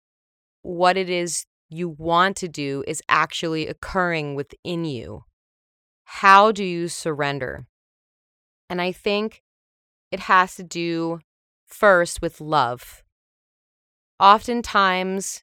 what 0.63 0.97
it 0.97 1.09
is 1.09 1.47
you 1.69 1.89
want 1.89 2.37
to 2.39 2.49
do 2.49 2.85
is 2.87 3.03
actually 3.09 3.67
occurring 3.67 4.35
within 4.35 4.85
you. 4.85 5.25
How 6.05 6.51
do 6.51 6.65
you 6.65 6.89
surrender? 6.89 7.67
And 8.69 8.81
I 8.81 8.93
think 8.93 9.43
it 10.11 10.21
has 10.21 10.57
to 10.57 10.65
do 10.65 11.21
first 11.67 12.21
with 12.21 12.41
love. 12.41 13.03
Oftentimes, 14.19 15.43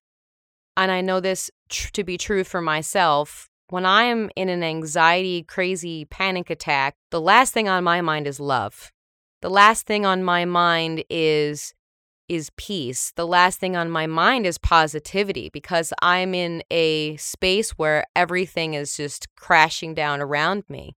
and 0.75 0.91
I 0.91 1.01
know 1.01 1.19
this 1.19 1.50
tr- 1.69 1.91
to 1.93 2.03
be 2.03 2.17
true 2.17 2.43
for 2.43 2.62
myself, 2.62 3.50
when 3.69 3.86
I 3.86 4.03
am 4.03 4.29
in 4.36 4.50
an 4.50 4.63
anxiety, 4.63 5.43
crazy 5.43 6.05
panic 6.05 6.50
attack, 6.50 6.96
the 7.12 7.19
last 7.19 7.53
thing 7.53 7.67
on 7.67 7.84
my 7.84 8.01
mind 8.01 8.27
is 8.27 8.39
love. 8.39 8.91
The 9.41 9.50
last 9.50 9.86
thing 9.86 10.05
on 10.05 10.24
my 10.24 10.46
mind 10.46 11.03
is 11.10 11.74
is 12.29 12.51
peace. 12.57 13.12
The 13.15 13.27
last 13.27 13.60
thing 13.60 13.75
on 13.75 13.89
my 13.89 14.07
mind 14.07 14.46
is 14.46 14.57
positivity 14.57 15.50
because 15.50 15.93
I'm 16.01 16.34
in 16.34 16.63
a 16.69 17.17
space 17.17 17.72
where 17.72 18.05
everything 18.15 18.74
is 18.74 18.96
just 18.96 19.27
crashing 19.36 19.93
down 19.93 20.22
around 20.22 20.63
me. 20.69 20.96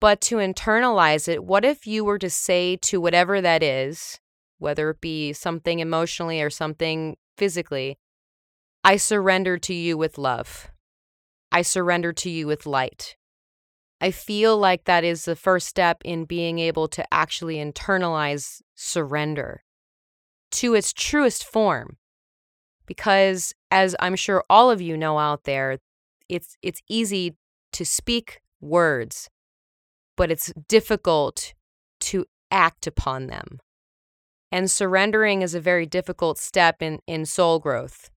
But 0.00 0.20
to 0.22 0.36
internalize 0.36 1.28
it, 1.28 1.44
what 1.44 1.64
if 1.64 1.86
you 1.86 2.04
were 2.04 2.18
to 2.18 2.30
say 2.30 2.76
to 2.76 3.00
whatever 3.00 3.40
that 3.40 3.62
is, 3.62 4.20
whether 4.58 4.90
it 4.90 5.00
be 5.00 5.32
something 5.32 5.78
emotionally 5.78 6.42
or 6.42 6.50
something 6.50 7.16
physically, 7.36 7.98
I 8.84 8.96
surrender 8.96 9.58
to 9.58 9.74
you 9.74 9.96
with 9.96 10.18
love. 10.18 10.70
I 11.52 11.62
surrender 11.62 12.12
to 12.14 12.30
you 12.30 12.46
with 12.46 12.66
light. 12.66 13.16
I 14.00 14.10
feel 14.10 14.58
like 14.58 14.84
that 14.84 15.04
is 15.04 15.24
the 15.24 15.36
first 15.36 15.68
step 15.68 16.02
in 16.04 16.24
being 16.24 16.58
able 16.58 16.88
to 16.88 17.04
actually 17.14 17.56
internalize 17.56 18.60
surrender 18.74 19.62
to 20.52 20.74
its 20.74 20.92
truest 20.92 21.44
form. 21.44 21.96
Because 22.86 23.54
as 23.70 23.96
I'm 24.00 24.16
sure 24.16 24.44
all 24.50 24.70
of 24.70 24.80
you 24.80 24.96
know 24.96 25.18
out 25.18 25.44
there, 25.44 25.78
it's 26.28 26.56
it's 26.62 26.80
easy 26.88 27.36
to 27.72 27.84
speak 27.84 28.40
words, 28.60 29.28
but 30.16 30.30
it's 30.30 30.52
difficult 30.68 31.54
to 32.00 32.26
act 32.50 32.86
upon 32.86 33.26
them. 33.26 33.60
And 34.50 34.70
surrendering 34.70 35.40
is 35.40 35.54
a 35.54 35.60
very 35.60 35.86
difficult 35.86 36.38
step 36.38 36.82
in, 36.82 37.00
in 37.06 37.24
soul 37.24 37.58
growth 37.58 38.10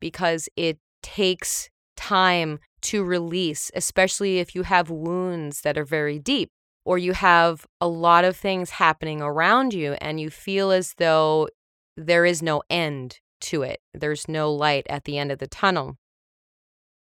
because 0.00 0.48
it 0.56 0.78
takes 1.02 1.68
time 1.96 2.60
to 2.82 3.04
release, 3.04 3.70
especially 3.74 4.38
if 4.38 4.54
you 4.54 4.62
have 4.62 4.90
wounds 4.90 5.62
that 5.62 5.76
are 5.76 5.84
very 5.84 6.18
deep 6.18 6.50
or 6.84 6.98
you 6.98 7.12
have 7.12 7.66
a 7.80 7.88
lot 7.88 8.24
of 8.24 8.36
things 8.36 8.70
happening 8.70 9.20
around 9.20 9.72
you 9.74 9.94
and 10.00 10.20
you 10.20 10.30
feel 10.30 10.70
as 10.70 10.94
though 10.98 11.48
there 11.96 12.24
is 12.24 12.42
no 12.42 12.62
end 12.70 13.20
to 13.42 13.62
it. 13.62 13.80
There's 13.92 14.28
no 14.28 14.52
light 14.52 14.86
at 14.88 15.04
the 15.04 15.18
end 15.18 15.32
of 15.32 15.38
the 15.38 15.46
tunnel. 15.46 15.96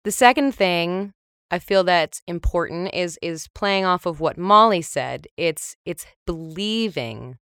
The 0.04 0.12
second 0.12 0.54
thing 0.54 1.12
I 1.50 1.58
feel 1.58 1.84
that's 1.84 2.22
important 2.26 2.94
is 2.94 3.18
is 3.22 3.48
playing 3.54 3.84
off 3.84 4.06
of 4.06 4.20
what 4.20 4.38
Molly 4.38 4.82
said. 4.82 5.26
It's 5.36 5.76
it's 5.84 6.06
believing 6.26 7.38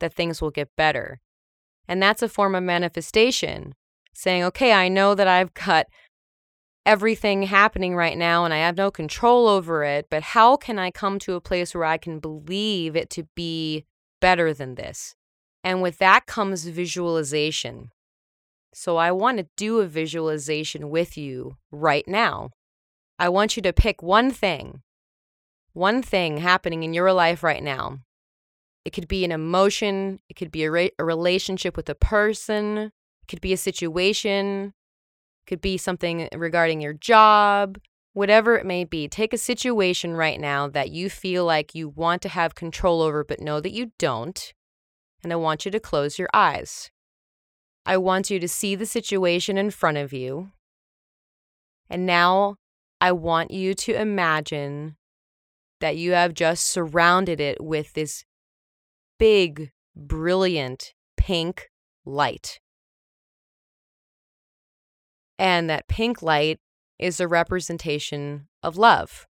that 0.00 0.14
things 0.14 0.40
will 0.40 0.50
get 0.50 0.68
better. 0.76 1.20
And 1.88 2.02
that's 2.02 2.22
a 2.22 2.28
form 2.28 2.54
of 2.54 2.62
manifestation. 2.62 3.74
Saying, 4.14 4.44
"Okay, 4.44 4.72
I 4.72 4.88
know 4.88 5.14
that 5.14 5.28
I've 5.28 5.54
got 5.54 5.86
everything 6.86 7.42
happening 7.42 7.96
right 7.96 8.16
now 8.16 8.44
and 8.44 8.54
I 8.54 8.58
have 8.58 8.76
no 8.76 8.90
control 8.90 9.48
over 9.48 9.82
it, 9.84 10.06
but 10.08 10.22
how 10.22 10.56
can 10.56 10.78
I 10.78 10.90
come 10.90 11.18
to 11.20 11.34
a 11.34 11.40
place 11.40 11.74
where 11.74 11.84
I 11.84 11.98
can 11.98 12.20
believe 12.20 12.94
it 12.94 13.10
to 13.10 13.24
be 13.34 13.84
better 14.20 14.54
than 14.54 14.76
this? 14.76 15.16
And 15.66 15.82
with 15.82 15.98
that 15.98 16.26
comes 16.26 16.64
visualization. 16.64 17.90
So 18.72 18.98
I 18.98 19.10
want 19.10 19.38
to 19.38 19.48
do 19.56 19.80
a 19.80 19.86
visualization 19.86 20.90
with 20.90 21.18
you 21.18 21.56
right 21.72 22.06
now. 22.06 22.50
I 23.18 23.30
want 23.30 23.56
you 23.56 23.62
to 23.64 23.72
pick 23.72 24.00
one 24.00 24.30
thing, 24.30 24.82
one 25.72 26.02
thing 26.02 26.36
happening 26.36 26.84
in 26.84 26.94
your 26.94 27.12
life 27.12 27.42
right 27.42 27.64
now. 27.64 27.98
It 28.84 28.90
could 28.90 29.08
be 29.08 29.24
an 29.24 29.32
emotion, 29.32 30.20
it 30.28 30.34
could 30.34 30.52
be 30.52 30.62
a, 30.62 30.70
re- 30.70 30.92
a 31.00 31.04
relationship 31.04 31.76
with 31.76 31.88
a 31.88 31.96
person, 31.96 32.78
it 32.78 33.26
could 33.26 33.40
be 33.40 33.52
a 33.52 33.56
situation, 33.56 34.72
it 35.42 35.48
could 35.48 35.60
be 35.60 35.76
something 35.76 36.28
regarding 36.32 36.80
your 36.80 36.92
job, 36.92 37.76
whatever 38.12 38.56
it 38.56 38.66
may 38.66 38.84
be. 38.84 39.08
Take 39.08 39.32
a 39.32 39.38
situation 39.38 40.14
right 40.14 40.38
now 40.38 40.68
that 40.68 40.90
you 40.90 41.10
feel 41.10 41.44
like 41.44 41.74
you 41.74 41.88
want 41.88 42.22
to 42.22 42.28
have 42.28 42.54
control 42.54 43.02
over, 43.02 43.24
but 43.24 43.40
know 43.40 43.58
that 43.58 43.72
you 43.72 43.90
don't 43.98 44.54
and 45.26 45.32
I 45.32 45.36
want 45.36 45.64
you 45.64 45.72
to 45.72 45.80
close 45.80 46.20
your 46.20 46.28
eyes. 46.32 46.88
I 47.84 47.96
want 47.96 48.30
you 48.30 48.38
to 48.38 48.46
see 48.46 48.76
the 48.76 48.86
situation 48.86 49.58
in 49.58 49.72
front 49.72 49.96
of 49.96 50.12
you. 50.12 50.52
And 51.90 52.06
now 52.06 52.58
I 53.00 53.10
want 53.10 53.50
you 53.50 53.74
to 53.74 54.00
imagine 54.00 54.94
that 55.80 55.96
you 55.96 56.12
have 56.12 56.32
just 56.32 56.68
surrounded 56.68 57.40
it 57.40 57.60
with 57.60 57.92
this 57.94 58.24
big, 59.18 59.72
brilliant 59.96 60.94
pink 61.16 61.70
light. 62.04 62.60
And 65.40 65.68
that 65.68 65.88
pink 65.88 66.22
light 66.22 66.60
is 67.00 67.18
a 67.18 67.26
representation 67.26 68.46
of 68.62 68.76
love. 68.76 69.26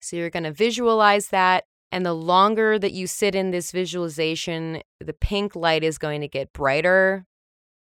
So 0.00 0.14
you're 0.14 0.30
going 0.30 0.44
to 0.44 0.52
visualize 0.52 1.30
that 1.30 1.64
and 1.92 2.06
the 2.06 2.14
longer 2.14 2.78
that 2.78 2.92
you 2.92 3.06
sit 3.06 3.34
in 3.34 3.50
this 3.50 3.72
visualization, 3.72 4.82
the 5.00 5.12
pink 5.12 5.56
light 5.56 5.82
is 5.82 5.98
going 5.98 6.20
to 6.20 6.28
get 6.28 6.52
brighter 6.52 7.26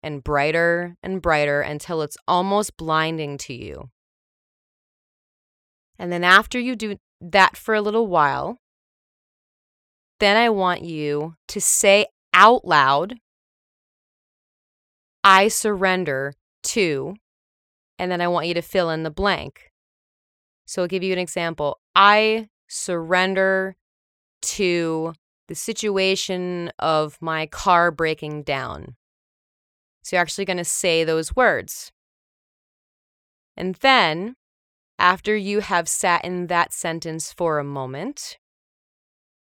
and 0.02 0.24
brighter 0.24 0.96
and 1.04 1.22
brighter 1.22 1.62
until 1.62 2.02
it's 2.02 2.18
almost 2.28 2.78
blinding 2.78 3.38
to 3.38 3.54
you. 3.54 3.90
And 5.98 6.12
then 6.12 6.24
after 6.24 6.58
you 6.58 6.78
do 6.78 6.98
that 7.20 7.58
for 7.58 7.76
a 7.76 7.82
little 7.82 8.08
while, 8.08 8.58
then 10.20 10.38
I 10.38 10.50
want 10.50 10.82
you 10.82 11.36
to 11.50 11.60
say 11.60 12.06
out 12.34 12.66
loud, 12.66 13.16
I 15.24 15.50
surrender 15.50 16.34
to, 16.64 17.16
and 17.98 18.10
then 18.10 18.22
I 18.22 18.30
want 18.30 18.48
you 18.48 18.54
to 18.54 18.62
fill 18.62 18.90
in 18.90 19.04
the 19.04 19.12
blank. 19.12 19.72
So 20.66 20.84
I'll 20.84 20.88
give 20.88 21.04
you 21.04 21.12
an 21.12 21.20
example. 21.20 21.80
I 21.96 22.48
surrender 22.70 23.76
to 24.42 25.14
the 25.48 25.56
situation 25.56 26.72
of 26.80 27.18
my 27.22 27.48
car 27.48 27.92
breaking 27.92 28.44
down. 28.44 28.96
So 30.04 30.16
you're 30.16 30.22
actually 30.22 30.46
going 30.46 30.58
to 30.58 30.64
say 30.64 31.04
those 31.04 31.36
words. 31.36 31.92
And 33.58 33.76
then, 33.76 34.36
after 34.98 35.36
you 35.36 35.60
have 35.60 35.88
sat 35.88 36.24
in 36.24 36.48
that 36.48 36.74
sentence 36.74 37.34
for 37.34 37.60
a 37.60 37.64
moment, 37.64 38.38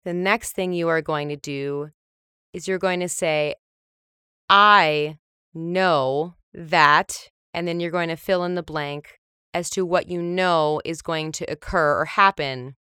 the 0.04 0.14
next 0.14 0.52
thing 0.52 0.72
you 0.72 0.88
are 0.88 1.02
going 1.02 1.28
to 1.30 1.36
do 1.36 1.90
is 2.52 2.68
you're 2.68 2.78
going 2.78 3.00
to 3.00 3.08
say, 3.08 3.54
I 4.48 5.18
know 5.54 6.34
that, 6.52 7.30
and 7.52 7.66
then 7.66 7.80
you're 7.80 7.90
going 7.90 8.10
to 8.10 8.16
fill 8.16 8.44
in 8.44 8.54
the 8.54 8.62
blank 8.62 9.18
as 9.52 9.70
to 9.70 9.86
what 9.86 10.08
you 10.08 10.20
know 10.20 10.80
is 10.84 11.02
going 11.02 11.32
to 11.32 11.50
occur 11.50 12.00
or 12.00 12.04
happen 12.04 12.76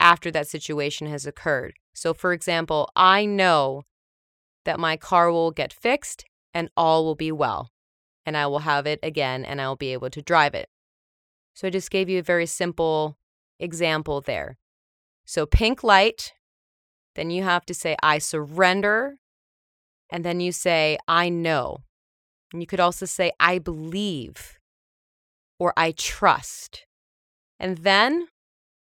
after 0.00 0.30
that 0.30 0.48
situation 0.48 1.06
has 1.06 1.26
occurred. 1.26 1.74
So, 1.92 2.14
for 2.14 2.32
example, 2.32 2.90
I 2.96 3.26
know 3.26 3.84
that 4.64 4.80
my 4.80 4.96
car 4.96 5.30
will 5.30 5.50
get 5.50 5.72
fixed 5.72 6.24
and 6.52 6.70
all 6.76 7.04
will 7.04 7.14
be 7.14 7.30
well, 7.30 7.70
and 8.26 8.36
I 8.36 8.46
will 8.46 8.60
have 8.60 8.86
it 8.86 8.98
again 9.02 9.44
and 9.44 9.60
I 9.60 9.68
will 9.68 9.76
be 9.76 9.92
able 9.92 10.10
to 10.10 10.22
drive 10.22 10.54
it. 10.54 10.68
So, 11.54 11.68
I 11.68 11.70
just 11.70 11.90
gave 11.90 12.08
you 12.08 12.18
a 12.18 12.22
very 12.22 12.46
simple 12.46 13.18
example 13.58 14.20
there. 14.20 14.58
So, 15.24 15.46
pink 15.46 15.84
light, 15.84 16.32
then 17.14 17.30
you 17.30 17.42
have 17.42 17.66
to 17.66 17.74
say, 17.74 17.96
I 18.02 18.18
surrender, 18.18 19.16
and 20.10 20.24
then 20.24 20.40
you 20.40 20.52
say, 20.52 20.98
I 21.06 21.28
know. 21.28 21.78
And 22.52 22.62
you 22.62 22.66
could 22.66 22.80
also 22.80 23.06
say, 23.06 23.30
I 23.38 23.58
believe 23.58 24.58
or 25.58 25.72
I 25.76 25.92
trust. 25.92 26.86
And 27.60 27.78
then 27.78 28.28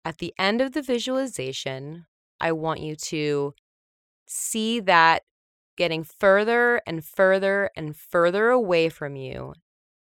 at 0.04 0.18
the 0.18 0.34
end 0.38 0.60
of 0.60 0.72
the 0.72 0.82
visualization, 0.82 2.06
I 2.40 2.52
want 2.52 2.80
you 2.80 2.96
to 2.96 3.54
see 4.26 4.80
that 4.80 5.22
getting 5.76 6.04
further 6.04 6.82
and 6.86 7.04
further 7.04 7.70
and 7.76 7.96
further 7.96 8.50
away 8.50 8.88
from 8.88 9.16
you. 9.16 9.54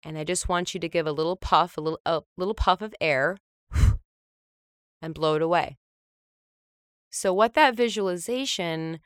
And 0.04 0.18
I 0.18 0.24
just 0.24 0.48
want 0.48 0.74
you 0.74 0.80
to 0.80 0.88
give 0.88 1.06
a 1.06 1.12
little 1.12 1.36
puff, 1.36 1.76
a 1.76 1.80
little 1.80 2.00
a 2.04 2.22
little 2.36 2.54
puff 2.54 2.82
of 2.82 2.94
air 3.00 3.38
and 5.02 5.14
blow 5.14 5.36
it 5.36 5.42
away. 5.42 5.78
So 7.10 7.32
what 7.32 7.54
that 7.54 7.76
visualization 7.76 9.00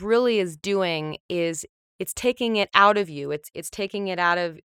really 0.00 0.38
is 0.38 0.56
doing 0.56 1.18
is 1.28 1.64
it's 1.98 2.14
taking 2.14 2.56
it 2.56 2.70
out 2.74 2.96
of 2.96 3.10
you. 3.10 3.30
It's 3.30 3.50
it's 3.54 3.70
taking 3.70 4.08
it 4.08 4.18
out 4.18 4.38
of 4.38 4.60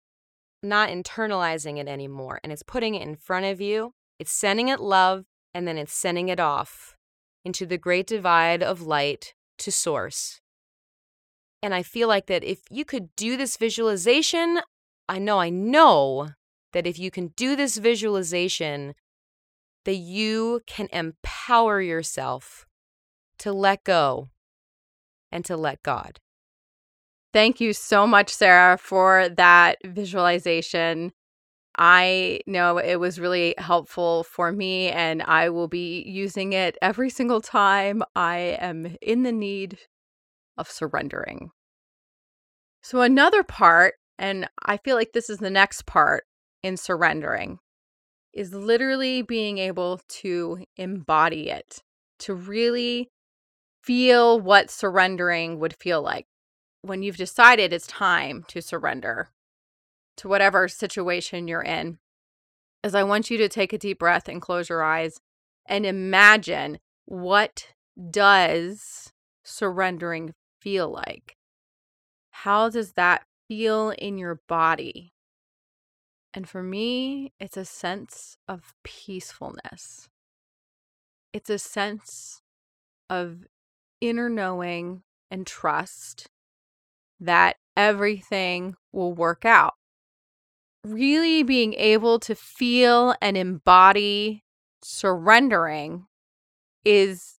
not 0.62 0.88
internalizing 0.88 1.78
it 1.78 1.88
anymore 1.88 2.40
and 2.42 2.52
it's 2.52 2.62
putting 2.62 2.94
it 2.94 3.02
in 3.02 3.16
front 3.16 3.46
of 3.46 3.60
you. 3.60 3.92
It's 4.18 4.32
sending 4.32 4.68
it 4.68 4.80
love 4.80 5.24
and 5.54 5.66
then 5.68 5.78
it's 5.78 5.94
sending 5.94 6.28
it 6.28 6.40
off 6.40 6.96
into 7.44 7.64
the 7.64 7.78
great 7.78 8.06
divide 8.06 8.62
of 8.62 8.82
light 8.82 9.34
to 9.58 9.70
source. 9.70 10.40
And 11.62 11.74
I 11.74 11.82
feel 11.82 12.08
like 12.08 12.26
that 12.26 12.44
if 12.44 12.60
you 12.70 12.84
could 12.84 13.14
do 13.16 13.36
this 13.36 13.56
visualization, 13.56 14.60
I 15.08 15.18
know, 15.18 15.38
I 15.38 15.50
know 15.50 16.30
that 16.72 16.86
if 16.86 16.98
you 16.98 17.10
can 17.10 17.28
do 17.36 17.56
this 17.56 17.76
visualization, 17.76 18.94
that 19.84 19.96
you 19.96 20.60
can 20.66 20.88
empower 20.92 21.80
yourself 21.80 22.66
to 23.38 23.52
let 23.52 23.84
go 23.84 24.28
and 25.30 25.44
to 25.44 25.56
let 25.56 25.82
God. 25.82 26.20
Thank 27.32 27.60
you 27.60 27.72
so 27.72 28.06
much, 28.06 28.30
Sarah, 28.30 28.78
for 28.78 29.28
that 29.28 29.78
visualization. 29.84 31.12
I 31.76 32.40
know 32.46 32.78
it 32.78 32.96
was 32.96 33.18
really 33.18 33.54
helpful 33.58 34.22
for 34.24 34.52
me, 34.52 34.90
and 34.90 35.22
I 35.22 35.48
will 35.48 35.68
be 35.68 36.02
using 36.06 36.52
it 36.52 36.78
every 36.80 37.10
single 37.10 37.40
time 37.40 38.02
I 38.14 38.56
am 38.60 38.96
in 39.02 39.24
the 39.24 39.32
need 39.32 39.78
of 40.56 40.70
surrendering. 40.70 41.50
So, 42.82 43.00
another 43.00 43.42
part, 43.42 43.94
and 44.18 44.48
I 44.64 44.76
feel 44.76 44.94
like 44.96 45.12
this 45.12 45.28
is 45.28 45.38
the 45.38 45.50
next 45.50 45.86
part 45.86 46.24
in 46.62 46.76
surrendering, 46.76 47.58
is 48.32 48.52
literally 48.52 49.22
being 49.22 49.58
able 49.58 50.00
to 50.08 50.64
embody 50.76 51.50
it, 51.50 51.82
to 52.20 52.34
really 52.34 53.10
feel 53.82 54.40
what 54.40 54.70
surrendering 54.70 55.58
would 55.58 55.74
feel 55.74 56.02
like 56.02 56.26
when 56.82 57.02
you've 57.02 57.16
decided 57.16 57.72
it's 57.72 57.86
time 57.86 58.44
to 58.48 58.60
surrender 58.60 59.30
to 60.16 60.28
whatever 60.28 60.68
situation 60.68 61.48
you're 61.48 61.62
in, 61.62 61.98
is 62.82 62.94
I 62.94 63.02
want 63.02 63.30
you 63.30 63.38
to 63.38 63.48
take 63.48 63.72
a 63.72 63.78
deep 63.78 63.98
breath 63.98 64.28
and 64.28 64.40
close 64.42 64.68
your 64.68 64.82
eyes 64.82 65.20
and 65.66 65.86
imagine 65.86 66.78
what 67.06 67.68
does 68.10 69.12
surrendering 69.42 70.34
feel 70.60 70.88
like? 70.90 71.36
How 72.30 72.68
does 72.68 72.92
that 72.92 73.24
feel 73.48 73.90
in 73.90 74.18
your 74.18 74.40
body? 74.48 75.12
And 76.32 76.48
for 76.48 76.62
me, 76.62 77.32
it's 77.38 77.56
a 77.56 77.64
sense 77.64 78.36
of 78.48 78.74
peacefulness. 78.82 80.08
It's 81.32 81.50
a 81.50 81.58
sense 81.58 82.42
of 83.08 83.44
inner 84.00 84.28
knowing 84.28 85.02
and 85.30 85.46
trust 85.46 86.28
that 87.20 87.56
everything 87.76 88.74
will 88.92 89.12
work 89.12 89.44
out. 89.44 89.74
Really 90.84 91.42
being 91.42 91.74
able 91.74 92.18
to 92.20 92.34
feel 92.34 93.14
and 93.20 93.36
embody 93.36 94.44
surrendering 94.82 96.06
is 96.84 97.36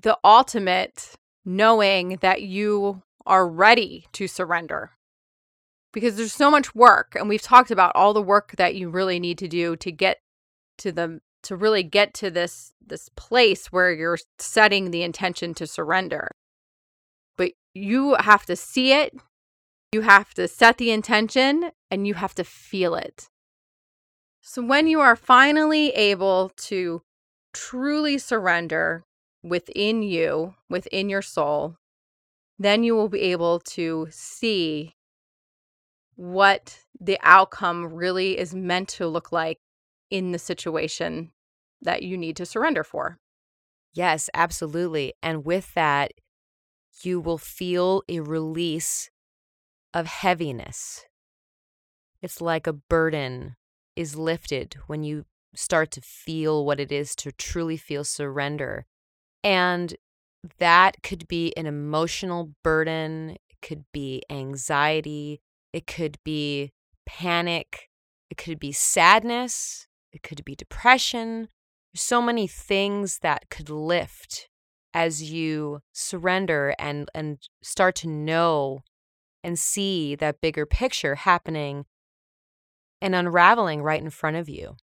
the 0.00 0.18
ultimate 0.22 1.14
knowing 1.44 2.18
that 2.20 2.42
you 2.42 3.02
are 3.26 3.48
ready 3.48 4.06
to 4.12 4.28
surrender. 4.28 4.92
Because 5.92 6.16
there's 6.16 6.32
so 6.32 6.50
much 6.50 6.74
work, 6.74 7.14
and 7.14 7.28
we've 7.28 7.42
talked 7.42 7.70
about 7.70 7.94
all 7.94 8.14
the 8.14 8.22
work 8.22 8.54
that 8.56 8.74
you 8.74 8.88
really 8.88 9.20
need 9.20 9.38
to 9.38 9.48
do 9.48 9.76
to 9.76 9.92
get 9.92 10.18
to 10.78 10.90
the 10.90 11.20
to 11.42 11.56
really 11.56 11.82
get 11.82 12.14
to 12.14 12.30
this 12.30 12.72
this 12.84 13.08
place 13.10 13.66
where 13.66 13.92
you're 13.92 14.18
setting 14.38 14.90
the 14.90 15.02
intention 15.02 15.54
to 15.54 15.66
surrender 15.66 16.30
but 17.36 17.52
you 17.74 18.14
have 18.14 18.46
to 18.46 18.56
see 18.56 18.92
it, 18.92 19.14
you 19.94 20.02
have 20.02 20.34
to 20.34 20.46
set 20.46 20.76
the 20.76 20.90
intention, 20.90 21.70
and 21.90 22.06
you 22.06 22.14
have 22.14 22.34
to 22.34 22.44
feel 22.44 22.94
it. 22.94 23.30
So 24.42 24.62
when 24.62 24.86
you 24.86 25.00
are 25.00 25.16
finally 25.16 25.88
able 25.90 26.50
to 26.68 27.00
truly 27.54 28.18
surrender 28.18 29.04
within 29.42 30.02
you, 30.02 30.54
within 30.68 31.08
your 31.08 31.22
soul, 31.22 31.76
then 32.58 32.82
you 32.82 32.94
will 32.94 33.08
be 33.08 33.20
able 33.20 33.60
to 33.60 34.08
see 34.10 34.94
what 36.16 36.80
the 37.00 37.18
outcome 37.22 37.86
really 37.86 38.38
is 38.38 38.54
meant 38.54 38.88
to 38.88 39.06
look 39.06 39.32
like 39.32 39.58
in 40.10 40.32
the 40.32 40.38
situation 40.38 41.32
that 41.80 42.02
you 42.02 42.18
need 42.18 42.36
to 42.36 42.46
surrender 42.46 42.84
for. 42.84 43.18
Yes, 43.92 44.28
absolutely. 44.34 45.14
And 45.22 45.44
with 45.44 45.72
that, 45.74 46.12
you 47.02 47.20
will 47.20 47.38
feel 47.38 48.02
a 48.08 48.20
release 48.20 49.10
of 49.94 50.06
heaviness. 50.06 51.06
It's 52.20 52.40
like 52.40 52.66
a 52.66 52.72
burden 52.72 53.56
is 53.96 54.16
lifted 54.16 54.76
when 54.88 55.04
you 55.04 55.24
start 55.54 55.92
to 55.92 56.00
feel 56.00 56.66
what 56.66 56.80
it 56.80 56.90
is 56.90 57.14
to 57.14 57.30
truly 57.32 57.76
feel 57.76 58.02
surrender. 58.02 58.86
And 59.44 59.94
that 60.58 61.02
could 61.02 61.28
be 61.28 61.56
an 61.56 61.66
emotional 61.66 62.50
burden, 62.62 63.36
it 63.48 63.56
could 63.62 63.84
be 63.92 64.22
anxiety, 64.28 65.40
it 65.72 65.86
could 65.86 66.18
be 66.24 66.72
panic, 67.06 67.88
it 68.30 68.36
could 68.36 68.58
be 68.58 68.72
sadness, 68.72 69.86
it 70.12 70.22
could 70.22 70.44
be 70.44 70.54
depression. 70.54 71.48
There's 71.92 72.02
so 72.02 72.20
many 72.20 72.46
things 72.46 73.20
that 73.20 73.48
could 73.48 73.70
lift 73.70 74.48
as 74.92 75.30
you 75.30 75.80
surrender 75.92 76.74
and 76.78 77.08
and 77.14 77.38
start 77.62 77.94
to 77.96 78.08
know 78.08 78.82
and 79.44 79.58
see 79.58 80.14
that 80.16 80.40
bigger 80.40 80.64
picture 80.64 81.14
happening 81.14 81.84
and 83.00 83.14
unraveling 83.14 83.82
right 83.82 84.00
in 84.00 84.10
front 84.10 84.36
of 84.36 84.48
you. 84.48 84.76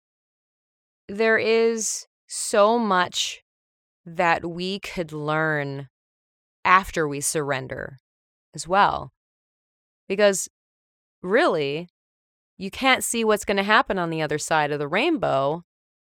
There 1.08 1.38
is 1.38 2.06
so 2.28 2.78
much 2.78 3.42
that 4.06 4.46
we 4.46 4.80
could 4.80 5.14
learn 5.14 5.88
after 6.66 7.08
we 7.08 7.22
surrender 7.22 7.98
as 8.54 8.68
well. 8.68 9.12
Because 10.08 10.50
really, 11.24 11.88
you 12.58 12.70
can't 12.70 13.04
see 13.04 13.24
what's 13.24 13.46
going 13.46 13.58
to 13.58 13.64
happen 13.64 13.98
on 13.98 14.10
the 14.10 14.22
other 14.22 14.38
side 14.38 14.72
of 14.72 14.80
the 14.80 14.88
rainbow 14.88 15.64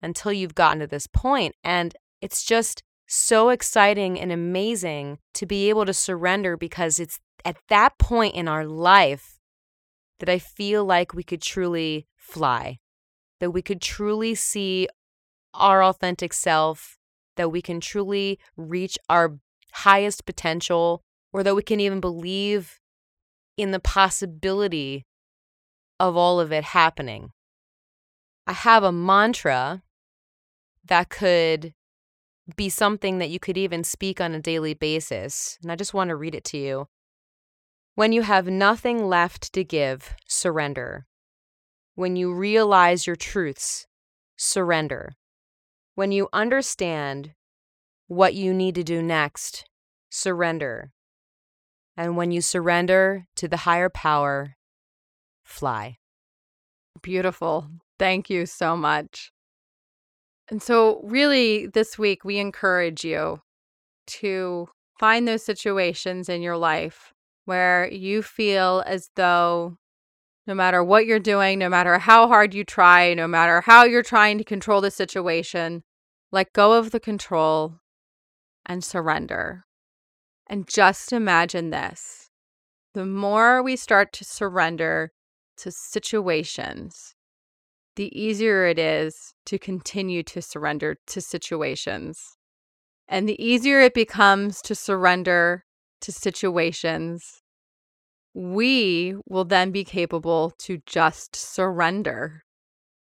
until 0.01 0.31
you've 0.31 0.55
gotten 0.55 0.79
to 0.79 0.87
this 0.87 1.07
point. 1.07 1.55
And 1.63 1.95
it's 2.21 2.45
just 2.45 2.81
so 3.07 3.49
exciting 3.49 4.19
and 4.19 4.31
amazing 4.31 5.17
to 5.33 5.45
be 5.45 5.69
able 5.69 5.85
to 5.85 5.93
surrender 5.93 6.55
because 6.55 6.99
it's 6.99 7.19
at 7.45 7.57
that 7.69 7.97
point 7.97 8.35
in 8.35 8.47
our 8.47 8.65
life 8.65 9.39
that 10.19 10.29
I 10.29 10.39
feel 10.39 10.83
like 10.85 11.13
we 11.13 11.23
could 11.23 11.41
truly 11.41 12.07
fly, 12.15 12.79
that 13.39 13.51
we 13.51 13.61
could 13.61 13.81
truly 13.81 14.35
see 14.35 14.87
our 15.53 15.83
authentic 15.83 16.33
self, 16.33 16.97
that 17.35 17.51
we 17.51 17.61
can 17.61 17.79
truly 17.79 18.39
reach 18.55 18.97
our 19.09 19.37
highest 19.71 20.25
potential, 20.25 21.03
or 21.31 21.43
that 21.43 21.55
we 21.55 21.61
can 21.61 21.79
even 21.79 21.99
believe 21.99 22.79
in 23.57 23.71
the 23.71 23.79
possibility 23.79 25.05
of 25.99 26.15
all 26.15 26.39
of 26.39 26.51
it 26.51 26.63
happening. 26.63 27.31
I 28.45 28.53
have 28.53 28.83
a 28.83 28.91
mantra 28.91 29.83
that 30.85 31.09
could 31.09 31.73
be 32.55 32.69
something 32.69 33.17
that 33.17 33.29
you 33.29 33.39
could 33.39 33.57
even 33.57 33.83
speak 33.83 34.21
on 34.21 34.33
a 34.33 34.39
daily 34.39 34.73
basis. 34.73 35.57
And 35.61 35.71
I 35.71 35.75
just 35.75 35.93
want 35.93 36.09
to 36.09 36.15
read 36.15 36.33
it 36.33 36.45
to 36.45 36.57
you. 36.57 36.87
When 37.97 38.11
you 38.11 38.21
have 38.21 38.45
nothing 38.45 39.07
left 39.07 39.51
to 39.53 39.63
give, 39.63 40.13
surrender. 40.27 41.07
When 41.95 42.15
you 42.15 42.31
realize 42.31 43.07
your 43.07 43.15
truths, 43.15 43.87
surrender. 44.37 45.13
When 45.95 46.11
you 46.11 46.29
understand 46.31 47.33
what 48.05 48.35
you 48.35 48.53
need 48.53 48.75
to 48.75 48.83
do 48.83 49.01
next, 49.01 49.65
surrender. 50.11 50.91
And 51.97 52.15
when 52.15 52.29
you 52.29 52.39
surrender 52.39 53.25
to 53.37 53.47
the 53.47 53.57
higher 53.57 53.89
power, 53.89 54.57
fly. 55.43 55.97
Beautiful. 57.01 57.67
Thank 57.97 58.29
you 58.29 58.45
so 58.45 58.77
much. 58.77 59.31
And 60.49 60.61
so, 60.61 61.01
really, 61.03 61.65
this 61.65 61.97
week, 61.97 62.23
we 62.23 62.37
encourage 62.37 63.03
you 63.03 63.41
to 64.21 64.69
find 64.99 65.27
those 65.27 65.43
situations 65.43 66.29
in 66.29 66.43
your 66.43 66.57
life 66.57 67.11
where 67.47 67.89
you 67.89 68.21
feel 68.21 68.83
as 68.85 69.09
though 69.15 69.77
no 70.45 70.53
matter 70.53 70.83
what 70.83 71.05
you're 71.05 71.17
doing, 71.17 71.57
no 71.59 71.69
matter 71.69 71.97
how 71.97 72.27
hard 72.27 72.53
you 72.53 72.65
try, 72.65 73.13
no 73.13 73.25
matter 73.25 73.61
how 73.61 73.85
you're 73.85 74.03
trying 74.03 74.37
to 74.37 74.43
control 74.43 74.81
the 74.81 74.91
situation, 74.91 75.83
let 76.29 76.51
go 76.51 76.73
of 76.73 76.91
the 76.91 76.99
control 76.99 77.79
and 78.65 78.83
surrender. 78.83 79.65
And 80.47 80.67
just 80.67 81.13
imagine 81.13 81.69
this 81.69 82.29
the 82.93 83.05
more 83.05 83.63
we 83.63 83.77
start 83.77 84.11
to 84.11 84.25
surrender 84.25 85.13
to 85.57 85.71
situations, 85.71 87.15
the 87.95 88.11
easier 88.19 88.65
it 88.65 88.77
is 88.77 89.33
to 89.45 89.57
continue 89.57 90.21
to 90.23 90.41
surrender 90.41 90.97
to 91.07 91.21
situations. 91.21 92.37
And 93.07 93.27
the 93.27 93.41
easier 93.41 93.79
it 93.79 93.93
becomes 93.93 94.61
to 94.63 94.75
surrender 94.75 95.63
to 96.01 96.11
situations, 96.11 97.41
we 98.33 99.15
will 99.27 99.45
then 99.45 99.71
be 99.71 99.83
capable 99.83 100.51
to 100.59 100.79
just 100.85 101.35
surrender, 101.35 102.43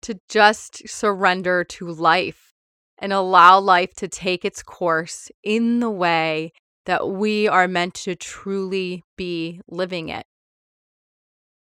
to 0.03 0.19
just 0.29 0.89
surrender 0.89 1.65
to 1.65 1.89
life 1.89 2.53
and 2.99 3.13
allow 3.13 3.59
life 3.59 3.95
to 3.95 4.09
take 4.09 4.45
its 4.45 4.63
course 4.63 5.31
in 5.43 5.81
the 5.81 5.91
way 5.91 6.53
that 6.87 7.09
we 7.09 7.49
are 7.49 7.67
meant 7.67 7.95
to 7.95 8.15
truly 8.15 9.03
be 9.17 9.61
living 9.69 10.11
it. 10.11 10.27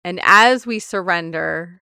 And 0.03 0.19
as 0.23 0.65
we 0.65 0.79
surrender, 0.79 1.81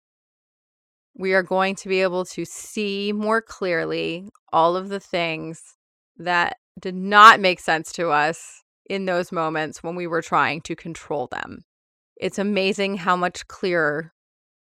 we 1.15 1.33
are 1.33 1.43
going 1.43 1.75
to 1.75 1.89
be 1.89 2.01
able 2.01 2.25
to 2.25 2.45
see 2.45 3.11
more 3.11 3.41
clearly 3.41 4.29
all 4.53 4.75
of 4.75 4.89
the 4.89 4.99
things 4.99 5.61
that 6.17 6.57
did 6.79 6.95
not 6.95 7.39
make 7.39 7.59
sense 7.59 7.91
to 7.93 8.09
us 8.09 8.61
in 8.89 9.05
those 9.05 9.31
moments 9.31 9.83
when 9.83 9.95
we 9.95 10.07
were 10.07 10.21
trying 10.21 10.61
to 10.61 10.75
control 10.75 11.27
them. 11.27 11.63
It's 12.15 12.39
amazing 12.39 12.97
how 12.97 13.15
much 13.15 13.47
clearer 13.47 14.13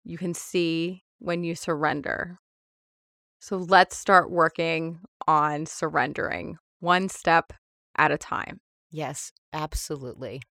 you 0.04 0.18
can 0.18 0.34
see 0.34 1.02
when 1.18 1.44
you 1.44 1.54
surrender. 1.54 2.38
So 3.40 3.56
let's 3.56 3.96
start 3.96 4.30
working 4.30 5.00
on 5.26 5.66
surrendering 5.66 6.58
one 6.80 7.08
step 7.08 7.52
at 7.96 8.12
a 8.12 8.18
time. 8.18 8.60
Yes, 8.90 9.32
absolutely. 9.52 10.42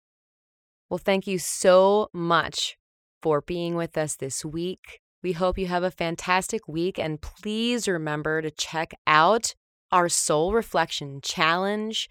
Well, 0.90 0.98
thank 0.98 1.28
you 1.28 1.40
so 1.40 2.10
much 2.14 2.76
for 3.22 3.42
being 3.42 3.76
with 3.76 3.98
us 3.98 4.18
this 4.18 4.44
week. 4.44 5.00
We 5.24 5.34
hope 5.34 5.58
you 5.58 5.68
have 5.68 5.84
a 5.84 5.92
fantastic 5.92 6.68
week 6.68 6.98
and 6.98 7.22
please 7.22 7.88
remember 7.88 8.42
to 8.42 8.52
check 8.52 8.92
out 9.06 9.54
our 9.92 10.10
Soul 10.10 10.54
Reflection 10.54 11.20
Challenge. 11.22 12.10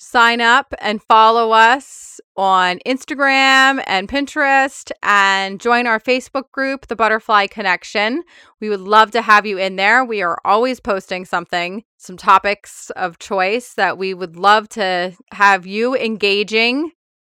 sign 0.00 0.40
up 0.40 0.74
and 0.80 1.02
follow 1.02 1.50
us 1.52 2.20
on 2.34 2.78
Instagram 2.86 3.84
and 3.86 4.08
Pinterest 4.08 4.90
and 5.02 5.60
join 5.60 5.86
our 5.86 6.00
Facebook 6.00 6.50
group, 6.52 6.86
The 6.86 6.96
Butterfly 6.96 7.48
Connection. 7.48 8.22
We 8.60 8.70
would 8.70 8.80
love 8.80 9.10
to 9.10 9.20
have 9.20 9.44
you 9.44 9.58
in 9.58 9.76
there. 9.76 10.02
We 10.02 10.22
are 10.22 10.38
always 10.42 10.80
posting 10.80 11.26
something, 11.26 11.84
some 11.98 12.16
topics 12.16 12.88
of 12.96 13.18
choice 13.18 13.74
that 13.74 13.98
we 13.98 14.14
would 14.14 14.36
love 14.36 14.70
to 14.70 15.12
have 15.32 15.66
you 15.66 15.94
engaging 15.94 16.92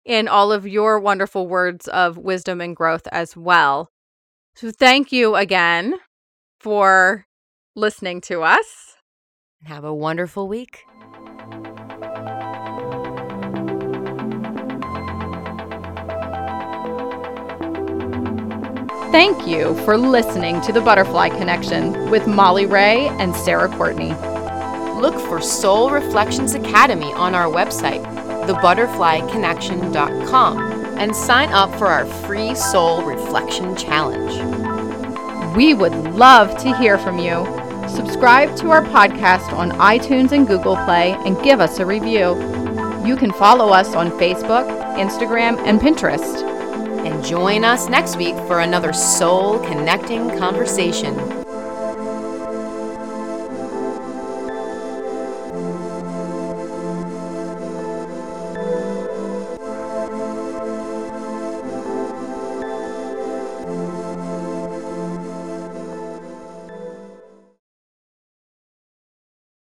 in 0.06 0.28
all 0.28 0.52
of 0.52 0.68
your 0.68 1.00
wonderful 1.00 1.48
words 1.48 1.88
of 1.88 2.18
wisdom 2.18 2.62
and 2.62 2.76
growth 2.76 3.08
as 3.12 3.36
well. 3.36 3.90
So, 4.56 4.70
thank 4.72 5.12
you 5.12 5.36
again 5.36 5.96
for 6.60 7.26
listening 7.76 8.22
to 8.22 8.44
us. 8.44 8.98
Have 9.64 9.84
a 9.84 9.94
wonderful 9.94 10.48
week. 10.48 10.84
Thank 19.12 19.46
you 19.46 19.76
for 19.84 19.98
listening 19.98 20.62
to 20.62 20.72
The 20.72 20.80
Butterfly 20.80 21.32
Connection 21.32 22.10
with 22.10 22.28
Molly 22.28 22.66
Ray 22.66 23.10
and 23.10 23.36
Sarah 23.36 23.68
Courtney. 23.68 24.14
Look 25.02 25.20
for 25.28 25.42
Soul 25.42 25.92
Reflections 25.92 26.56
Academy 26.56 27.12
on 27.12 27.36
our 27.36 27.52
website, 27.52 28.02
thebutterflyconnection.com, 28.46 30.58
and 30.98 31.14
sign 31.14 31.50
up 31.50 31.78
for 31.78 31.88
our 31.88 32.06
free 32.26 32.56
Soul 32.56 33.04
Reflection 33.04 33.76
Challenge. 33.76 35.58
We 35.58 35.74
would 35.74 35.92
love 36.16 36.58
to 36.60 36.74
hear 36.78 36.98
from 36.98 37.20
you. 37.20 37.46
Subscribe 37.90 38.56
to 38.60 38.72
our 38.72 38.86
podcast 38.86 39.52
on 39.52 39.72
iTunes 39.72 40.32
and 40.32 40.48
Google 40.48 40.78
Play 40.86 41.18
and 41.26 41.36
give 41.44 41.60
us 41.60 41.80
a 41.80 41.86
review. 41.86 42.38
You 43.06 43.18
can 43.18 43.34
follow 43.34 43.74
us 43.74 43.94
on 43.94 44.10
Facebook, 44.12 44.66
Instagram, 44.96 45.58
and 45.68 45.82
Pinterest. 45.82 46.50
Join 47.24 47.64
us 47.64 47.88
next 47.88 48.18
week 48.18 48.36
for 48.48 48.62
another 48.62 48.94
soul 48.94 49.60
connecting 49.60 50.38
conversation. 50.38 51.41